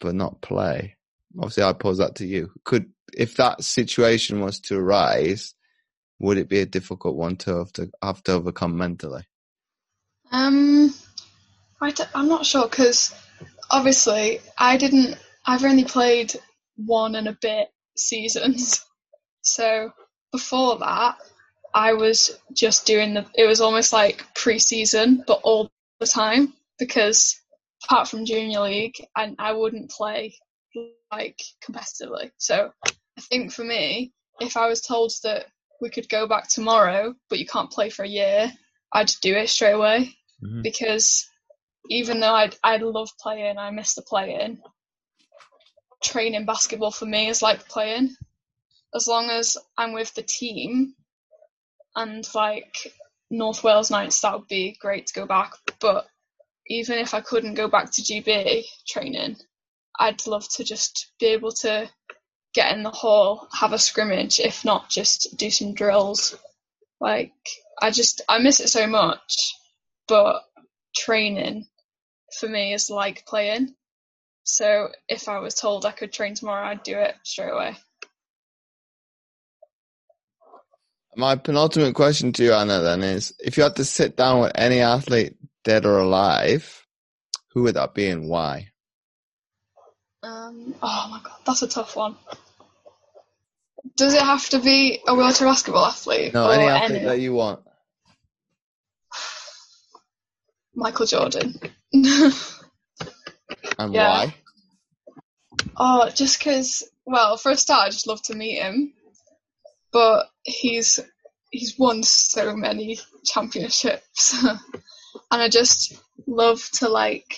but 0.00 0.14
not 0.14 0.40
play? 0.40 0.96
Obviously, 1.38 1.62
I 1.62 1.72
pose 1.72 1.98
that 1.98 2.16
to 2.16 2.26
you. 2.26 2.50
Could 2.64 2.90
if 3.16 3.36
that 3.36 3.64
situation 3.64 4.40
was 4.40 4.60
to 4.60 4.78
arise, 4.78 5.54
would 6.18 6.38
it 6.38 6.48
be 6.48 6.60
a 6.60 6.66
difficult 6.66 7.16
one 7.16 7.36
to 7.36 7.58
have 7.58 7.72
to, 7.74 7.90
have 8.02 8.22
to 8.24 8.32
overcome 8.32 8.76
mentally? 8.76 9.24
Um, 10.32 10.94
I 11.80 11.90
d- 11.90 12.04
I'm 12.14 12.28
not 12.28 12.46
sure 12.46 12.68
because 12.68 13.14
obviously 13.70 14.40
I 14.58 14.76
didn't. 14.76 15.18
I've 15.46 15.64
only 15.64 15.84
played 15.84 16.34
one 16.76 17.14
and 17.14 17.26
a 17.28 17.36
bit 17.40 17.68
seasons, 17.96 18.84
so 19.42 19.92
before 20.32 20.78
that 20.78 21.16
I 21.74 21.92
was 21.94 22.38
just 22.52 22.86
doing 22.86 23.14
the. 23.14 23.26
It 23.34 23.46
was 23.46 23.60
almost 23.60 23.92
like 23.92 24.24
pre-season, 24.34 25.24
but 25.26 25.40
all 25.44 25.70
the 26.00 26.06
time 26.06 26.54
because 26.78 27.40
apart 27.84 28.08
from 28.08 28.24
junior 28.24 28.60
league, 28.60 28.96
I 29.16 29.34
I 29.38 29.52
wouldn't 29.52 29.90
play 29.90 30.34
like 31.12 31.40
competitively. 31.64 32.30
So 32.38 32.72
I 32.86 33.20
think 33.20 33.52
for 33.52 33.64
me, 33.64 34.12
if 34.40 34.56
I 34.56 34.68
was 34.68 34.80
told 34.80 35.12
that 35.22 35.46
we 35.80 35.90
could 35.90 36.08
go 36.08 36.26
back 36.26 36.48
tomorrow, 36.48 37.14
but 37.28 37.38
you 37.38 37.46
can't 37.46 37.70
play 37.70 37.90
for 37.90 38.04
a 38.04 38.08
year, 38.08 38.52
I'd 38.92 39.12
do 39.22 39.34
it 39.36 39.48
straight 39.48 39.72
away 39.72 40.16
Mhm. 40.42 40.62
because 40.62 41.28
even 41.88 42.20
though 42.20 42.34
I 42.34 42.50
I 42.64 42.76
love 42.78 43.10
playing, 43.20 43.58
I 43.58 43.70
miss 43.70 43.94
the 43.94 44.02
playing. 44.02 44.60
Training 46.02 46.46
basketball 46.46 46.90
for 46.90 47.06
me 47.06 47.28
is 47.28 47.42
like 47.42 47.68
playing. 47.68 48.16
As 48.94 49.06
long 49.06 49.30
as 49.30 49.56
I'm 49.76 49.92
with 49.92 50.14
the 50.14 50.22
team, 50.22 50.94
and 51.94 52.26
like 52.34 52.92
North 53.30 53.62
Wales 53.62 53.90
Knights, 53.90 54.20
that 54.20 54.32
would 54.38 54.48
be 54.48 54.76
great 54.80 55.06
to 55.06 55.14
go 55.14 55.26
back. 55.26 55.52
But 55.80 56.06
even 56.66 56.98
if 56.98 57.14
I 57.14 57.20
couldn't 57.20 57.54
go 57.54 57.68
back 57.68 57.90
to 57.92 58.02
GB 58.02 58.64
training, 58.88 59.36
I'd 59.98 60.26
love 60.26 60.48
to 60.50 60.64
just 60.64 61.12
be 61.18 61.26
able 61.26 61.52
to 61.52 61.88
get 62.54 62.74
in 62.74 62.82
the 62.82 62.90
hall, 62.90 63.48
have 63.52 63.72
a 63.72 63.78
scrimmage, 63.78 64.40
if 64.40 64.64
not 64.64 64.88
just 64.88 65.36
do 65.36 65.50
some 65.50 65.74
drills. 65.74 66.36
Like 67.00 67.32
I 67.80 67.90
just 67.90 68.22
I 68.28 68.38
miss 68.38 68.60
it 68.60 68.68
so 68.68 68.86
much, 68.86 69.54
but 70.08 70.42
training 70.96 71.66
for 72.38 72.48
me 72.48 72.74
is 72.74 72.90
like 72.90 73.26
playing. 73.26 73.74
So 74.44 74.88
if 75.08 75.28
I 75.28 75.38
was 75.38 75.54
told 75.54 75.86
I 75.86 75.92
could 75.92 76.12
train 76.12 76.34
tomorrow, 76.34 76.66
I'd 76.66 76.82
do 76.82 76.98
it 76.98 77.14
straight 77.24 77.50
away. 77.52 77.76
My 81.16 81.36
penultimate 81.36 81.94
question 81.94 82.32
to 82.34 82.44
you, 82.44 82.52
Ana, 82.54 82.80
then 82.80 83.02
is: 83.02 83.34
If 83.40 83.56
you 83.56 83.64
had 83.64 83.76
to 83.76 83.84
sit 83.84 84.16
down 84.16 84.40
with 84.40 84.52
any 84.54 84.80
athlete, 84.80 85.36
dead 85.64 85.84
or 85.86 85.98
alive, 85.98 86.86
who 87.52 87.64
would 87.64 87.74
that 87.76 87.94
be 87.94 88.08
and 88.08 88.28
why? 88.28 88.68
Um, 90.22 90.74
oh 90.82 91.08
my 91.10 91.20
god, 91.22 91.38
that's 91.46 91.62
a 91.62 91.68
tough 91.68 91.96
one. 91.96 92.16
Does 93.96 94.14
it 94.14 94.22
have 94.22 94.48
to 94.50 94.58
be 94.60 95.00
a 95.06 95.14
wheelchair 95.14 95.48
basketball 95.48 95.86
athlete? 95.86 96.34
No, 96.34 96.46
or 96.46 96.52
any 96.52 96.64
athlete 96.68 97.04
that 97.04 97.20
you 97.20 97.32
want. 97.32 97.60
Michael 100.74 101.06
Jordan. 101.06 101.54
And 103.78 103.94
Yeah. 103.94 104.08
why? 104.08 104.34
oh, 105.76 106.10
just 106.10 106.38
because. 106.38 106.84
Well, 107.06 107.36
for 107.36 107.50
a 107.50 107.56
start, 107.56 107.86
I 107.88 107.90
just 107.90 108.06
love 108.06 108.22
to 108.24 108.34
meet 108.36 108.62
him, 108.62 108.92
but 109.92 110.26
he's 110.42 111.00
he's 111.50 111.78
won 111.78 112.02
so 112.02 112.56
many 112.56 112.98
championships, 113.24 114.42
and 114.44 114.58
I 115.30 115.48
just 115.48 116.00
love 116.26 116.62
to 116.74 116.88
like. 116.88 117.36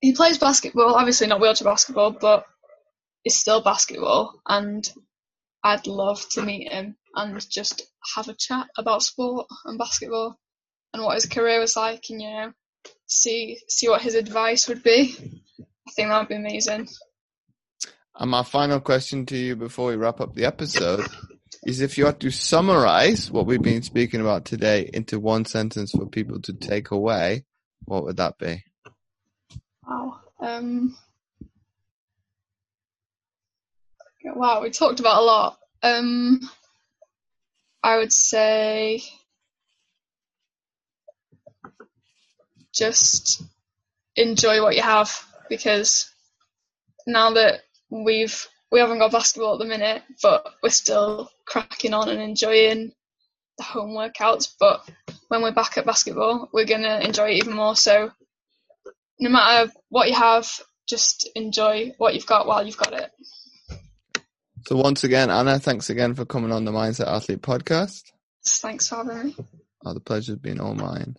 He 0.00 0.14
plays 0.14 0.38
basketball, 0.38 0.94
obviously 0.94 1.28
not 1.28 1.40
wheelchair 1.40 1.64
basketball, 1.64 2.10
but 2.10 2.44
it's 3.24 3.36
still 3.36 3.62
basketball, 3.62 4.40
and 4.46 4.90
I'd 5.62 5.86
love 5.86 6.28
to 6.30 6.42
meet 6.42 6.72
him 6.72 6.96
and 7.14 7.48
just 7.48 7.82
have 8.16 8.28
a 8.28 8.34
chat 8.34 8.66
about 8.76 9.02
sport 9.02 9.46
and 9.64 9.78
basketball 9.78 10.38
and 10.92 11.04
what 11.04 11.14
his 11.14 11.26
career 11.26 11.60
was 11.60 11.76
like, 11.76 12.04
and 12.10 12.20
you 12.20 12.30
know, 12.30 12.52
see 13.06 13.58
see 13.68 13.88
what 13.88 14.02
his 14.02 14.14
advice 14.14 14.68
would 14.68 14.82
be. 14.82 15.14
I 15.60 15.90
think 15.92 16.08
that 16.08 16.18
would 16.18 16.28
be 16.28 16.36
amazing. 16.36 16.88
And 18.14 18.30
my 18.30 18.42
final 18.42 18.80
question 18.80 19.24
to 19.26 19.36
you 19.36 19.56
before 19.56 19.88
we 19.88 19.96
wrap 19.96 20.20
up 20.20 20.34
the 20.34 20.44
episode 20.44 21.06
is 21.64 21.80
if 21.80 21.96
you 21.96 22.06
had 22.06 22.20
to 22.20 22.30
summarize 22.30 23.30
what 23.30 23.46
we've 23.46 23.62
been 23.62 23.82
speaking 23.82 24.20
about 24.20 24.44
today 24.44 24.90
into 24.92 25.20
one 25.20 25.44
sentence 25.44 25.92
for 25.92 26.06
people 26.06 26.40
to 26.42 26.52
take 26.52 26.90
away, 26.90 27.44
what 27.84 28.04
would 28.04 28.16
that 28.16 28.38
be? 28.38 28.64
Wow. 29.86 30.20
Um, 30.40 30.96
wow, 34.24 34.60
we 34.62 34.70
talked 34.70 35.00
about 35.00 35.20
a 35.20 35.24
lot. 35.24 35.58
Um, 35.82 36.40
I 37.82 37.98
would 37.98 38.12
say 38.12 39.02
just 42.72 43.42
enjoy 44.16 44.62
what 44.62 44.76
you 44.76 44.82
have 44.82 45.24
because 45.48 46.10
now 47.06 47.32
that 47.32 47.60
we've 47.90 48.48
we 48.72 48.80
haven't 48.80 48.98
got 48.98 49.12
basketball 49.12 49.52
at 49.52 49.58
the 49.58 49.66
minute, 49.66 50.02
but 50.22 50.54
we're 50.62 50.70
still 50.70 51.30
cracking 51.44 51.92
on 51.92 52.08
and 52.08 52.22
enjoying 52.22 52.90
the 53.58 53.64
home 53.64 53.90
workouts. 53.90 54.54
But 54.58 54.88
when 55.28 55.42
we're 55.42 55.52
back 55.52 55.76
at 55.76 55.84
basketball, 55.84 56.48
we're 56.52 56.64
gonna 56.64 57.00
enjoy 57.00 57.28
it 57.28 57.36
even 57.36 57.54
more. 57.54 57.76
So 57.76 58.10
no 59.20 59.30
matter 59.30 59.70
what 59.90 60.08
you 60.08 60.14
have, 60.14 60.50
just 60.88 61.28
enjoy 61.36 61.92
what 61.98 62.14
you've 62.14 62.26
got 62.26 62.46
while 62.46 62.64
you've 62.64 62.78
got 62.78 62.94
it. 62.94 63.10
So 64.66 64.76
once 64.76 65.04
again, 65.04 65.28
Ana, 65.28 65.58
thanks 65.58 65.90
again 65.90 66.14
for 66.14 66.24
coming 66.24 66.50
on 66.50 66.64
the 66.64 66.72
Mindset 66.72 67.08
Athlete 67.08 67.42
podcast. 67.42 68.04
Thanks 68.46 68.88
for 68.88 68.96
having 68.96 69.26
me. 69.26 69.36
Oh, 69.84 69.92
the 69.92 70.00
pleasure's 70.00 70.38
been 70.38 70.60
all 70.60 70.74
mine. 70.74 71.16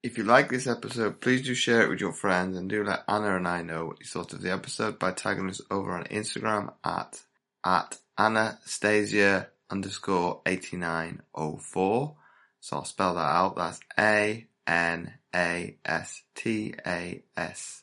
If 0.00 0.16
you 0.16 0.22
like 0.22 0.48
this 0.48 0.68
episode, 0.68 1.20
please 1.20 1.42
do 1.42 1.54
share 1.54 1.82
it 1.82 1.88
with 1.88 2.00
your 2.00 2.12
friends 2.12 2.56
and 2.56 2.70
do 2.70 2.84
let 2.84 3.02
Ana 3.08 3.34
and 3.34 3.48
I 3.48 3.62
know 3.62 3.86
what 3.86 3.98
you 3.98 4.06
thought 4.06 4.32
of 4.32 4.42
the 4.42 4.52
episode 4.52 4.96
by 4.96 5.10
tagging 5.10 5.50
us 5.50 5.60
over 5.72 5.90
on 5.92 6.04
Instagram 6.04 6.72
at 6.84 7.20
at 7.64 7.98
Anastasia 8.16 9.48
underscore 9.68 10.40
eighty 10.46 10.76
nine 10.76 11.22
oh 11.34 11.56
four. 11.56 12.14
So 12.60 12.76
I'll 12.76 12.84
spell 12.84 13.14
that 13.14 13.20
out. 13.20 13.56
That's 13.56 13.80
A 13.98 14.46
N 14.68 15.14
A 15.34 15.76
S 15.84 16.22
T 16.36 16.74
A 16.86 17.24
S 17.36 17.82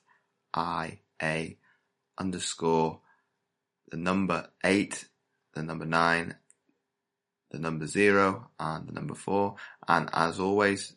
I 0.53 0.99
A 1.21 1.57
underscore 2.17 3.01
the 3.91 3.97
number 3.97 4.47
eight, 4.63 5.03
the 5.53 5.63
number 5.63 5.85
nine, 5.85 6.35
the 7.51 7.59
number 7.59 7.87
zero, 7.87 8.51
and 8.57 8.87
the 8.87 8.93
number 8.93 9.15
four. 9.15 9.55
And 9.85 10.09
as 10.13 10.39
always, 10.39 10.95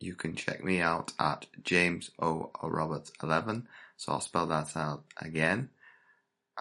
you 0.00 0.14
can 0.14 0.34
check 0.34 0.62
me 0.62 0.80
out 0.80 1.12
at 1.18 1.46
James 1.62 2.10
O. 2.20 2.50
Roberts 2.62 3.12
11. 3.22 3.66
So 3.96 4.12
I'll 4.12 4.20
spell 4.20 4.46
that 4.46 4.76
out 4.76 5.04
again, 5.20 5.70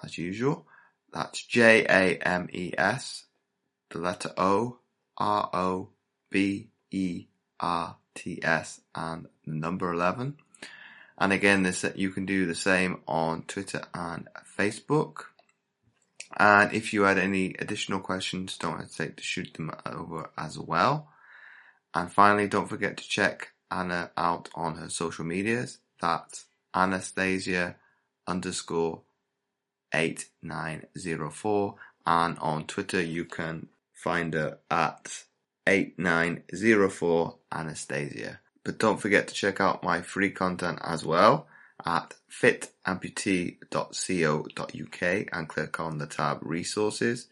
as 0.03 0.17
usual. 0.17 0.65
That's 1.13 1.43
J 1.45 1.85
A 1.85 2.17
M 2.17 2.49
E 2.51 2.73
S, 2.77 3.25
the 3.89 3.99
letter 3.99 4.31
O, 4.37 4.79
R 5.17 5.49
O 5.53 5.89
B 6.29 6.69
E 6.91 7.27
R 7.59 7.97
T 8.13 8.39
S, 8.43 8.81
and 8.93 9.27
number 9.45 9.91
11. 9.91 10.37
And 11.17 11.31
again, 11.31 11.63
this 11.63 11.85
you 11.95 12.09
can 12.09 12.25
do 12.25 12.45
the 12.45 12.55
same 12.55 13.01
on 13.07 13.43
Twitter 13.43 13.83
and 13.93 14.27
Facebook. 14.57 15.25
And 16.37 16.73
if 16.73 16.93
you 16.93 17.03
had 17.03 17.17
any 17.17 17.55
additional 17.59 17.99
questions, 17.99 18.57
don't 18.57 18.79
hesitate 18.79 19.17
to 19.17 19.23
shoot 19.23 19.53
them 19.53 19.71
over 19.85 20.29
as 20.37 20.59
well. 20.59 21.09
And 21.95 22.11
finally, 22.11 22.47
don't 22.47 22.67
forget 22.67 22.97
to 22.97 23.07
check 23.07 23.53
Ana 23.71 24.11
out 24.17 24.49
on 24.53 24.75
her 24.75 24.89
social 24.89 25.25
medias. 25.25 25.79
That's 26.01 26.45
Anastasia 26.75 27.77
underscore 28.27 29.01
8904. 29.93 31.75
And 32.05 32.37
on 32.39 32.65
Twitter, 32.65 33.01
you 33.01 33.23
can 33.25 33.69
find 33.93 34.33
her 34.33 34.57
at 34.69 35.23
8904 35.65 37.37
Anastasia. 37.51 38.39
But 38.63 38.77
don't 38.77 38.99
forget 38.99 39.27
to 39.29 39.33
check 39.33 39.61
out 39.61 39.83
my 39.83 40.01
free 40.01 40.31
content 40.31 40.79
as 40.83 41.05
well 41.05 41.47
at 41.85 42.15
fitamputee.co.uk 42.29 45.27
and 45.33 45.49
click 45.49 45.79
on 45.79 45.97
the 45.97 46.07
tab 46.07 46.39
resources. 46.41 47.27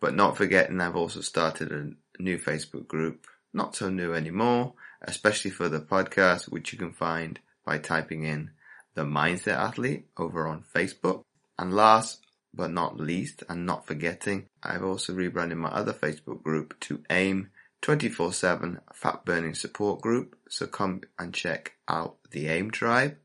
But 0.00 0.14
not 0.14 0.36
forgetting 0.36 0.80
I've 0.80 0.96
also 0.96 1.20
started 1.20 1.70
a 1.70 2.22
new 2.22 2.38
Facebook 2.38 2.88
group, 2.88 3.26
not 3.52 3.76
so 3.76 3.90
new 3.90 4.14
anymore, 4.14 4.74
especially 5.02 5.50
for 5.50 5.68
the 5.68 5.80
podcast, 5.80 6.50
which 6.50 6.72
you 6.72 6.78
can 6.78 6.92
find 6.92 7.40
by 7.64 7.78
typing 7.78 8.24
in 8.24 8.50
the 8.94 9.02
Mindset 9.02 9.56
Athlete 9.56 10.06
over 10.16 10.46
on 10.46 10.64
Facebook. 10.74 11.24
And 11.58 11.74
last 11.74 12.24
but 12.52 12.70
not 12.70 12.98
least, 12.98 13.44
and 13.48 13.64
not 13.64 13.86
forgetting, 13.86 14.46
I've 14.62 14.84
also 14.84 15.14
rebranded 15.14 15.56
my 15.58 15.68
other 15.68 15.92
Facebook 15.92 16.42
group 16.42 16.78
to 16.80 17.04
AIM 17.08 17.50
24-7 17.82 18.80
Fat 18.92 19.24
Burning 19.24 19.54
Support 19.54 20.00
Group. 20.00 20.36
So 20.48 20.66
come 20.66 21.02
and 21.18 21.32
check 21.32 21.74
out 21.88 22.16
the 22.30 22.48
AIM 22.48 22.72
tribe. 22.72 23.16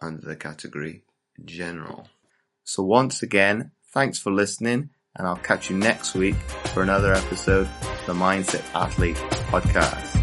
under 0.00 0.26
the 0.26 0.36
category 0.36 1.02
general. 1.44 2.08
So 2.64 2.82
once 2.82 3.22
again, 3.22 3.72
thanks 3.92 4.18
for 4.18 4.30
listening 4.30 4.90
and 5.16 5.26
I'll 5.26 5.36
catch 5.36 5.70
you 5.70 5.76
next 5.76 6.14
week 6.14 6.34
for 6.72 6.82
another 6.82 7.12
episode 7.12 7.66
of 7.66 8.06
the 8.06 8.14
Mindset 8.14 8.64
Athlete 8.74 9.16
podcast. 9.50 10.13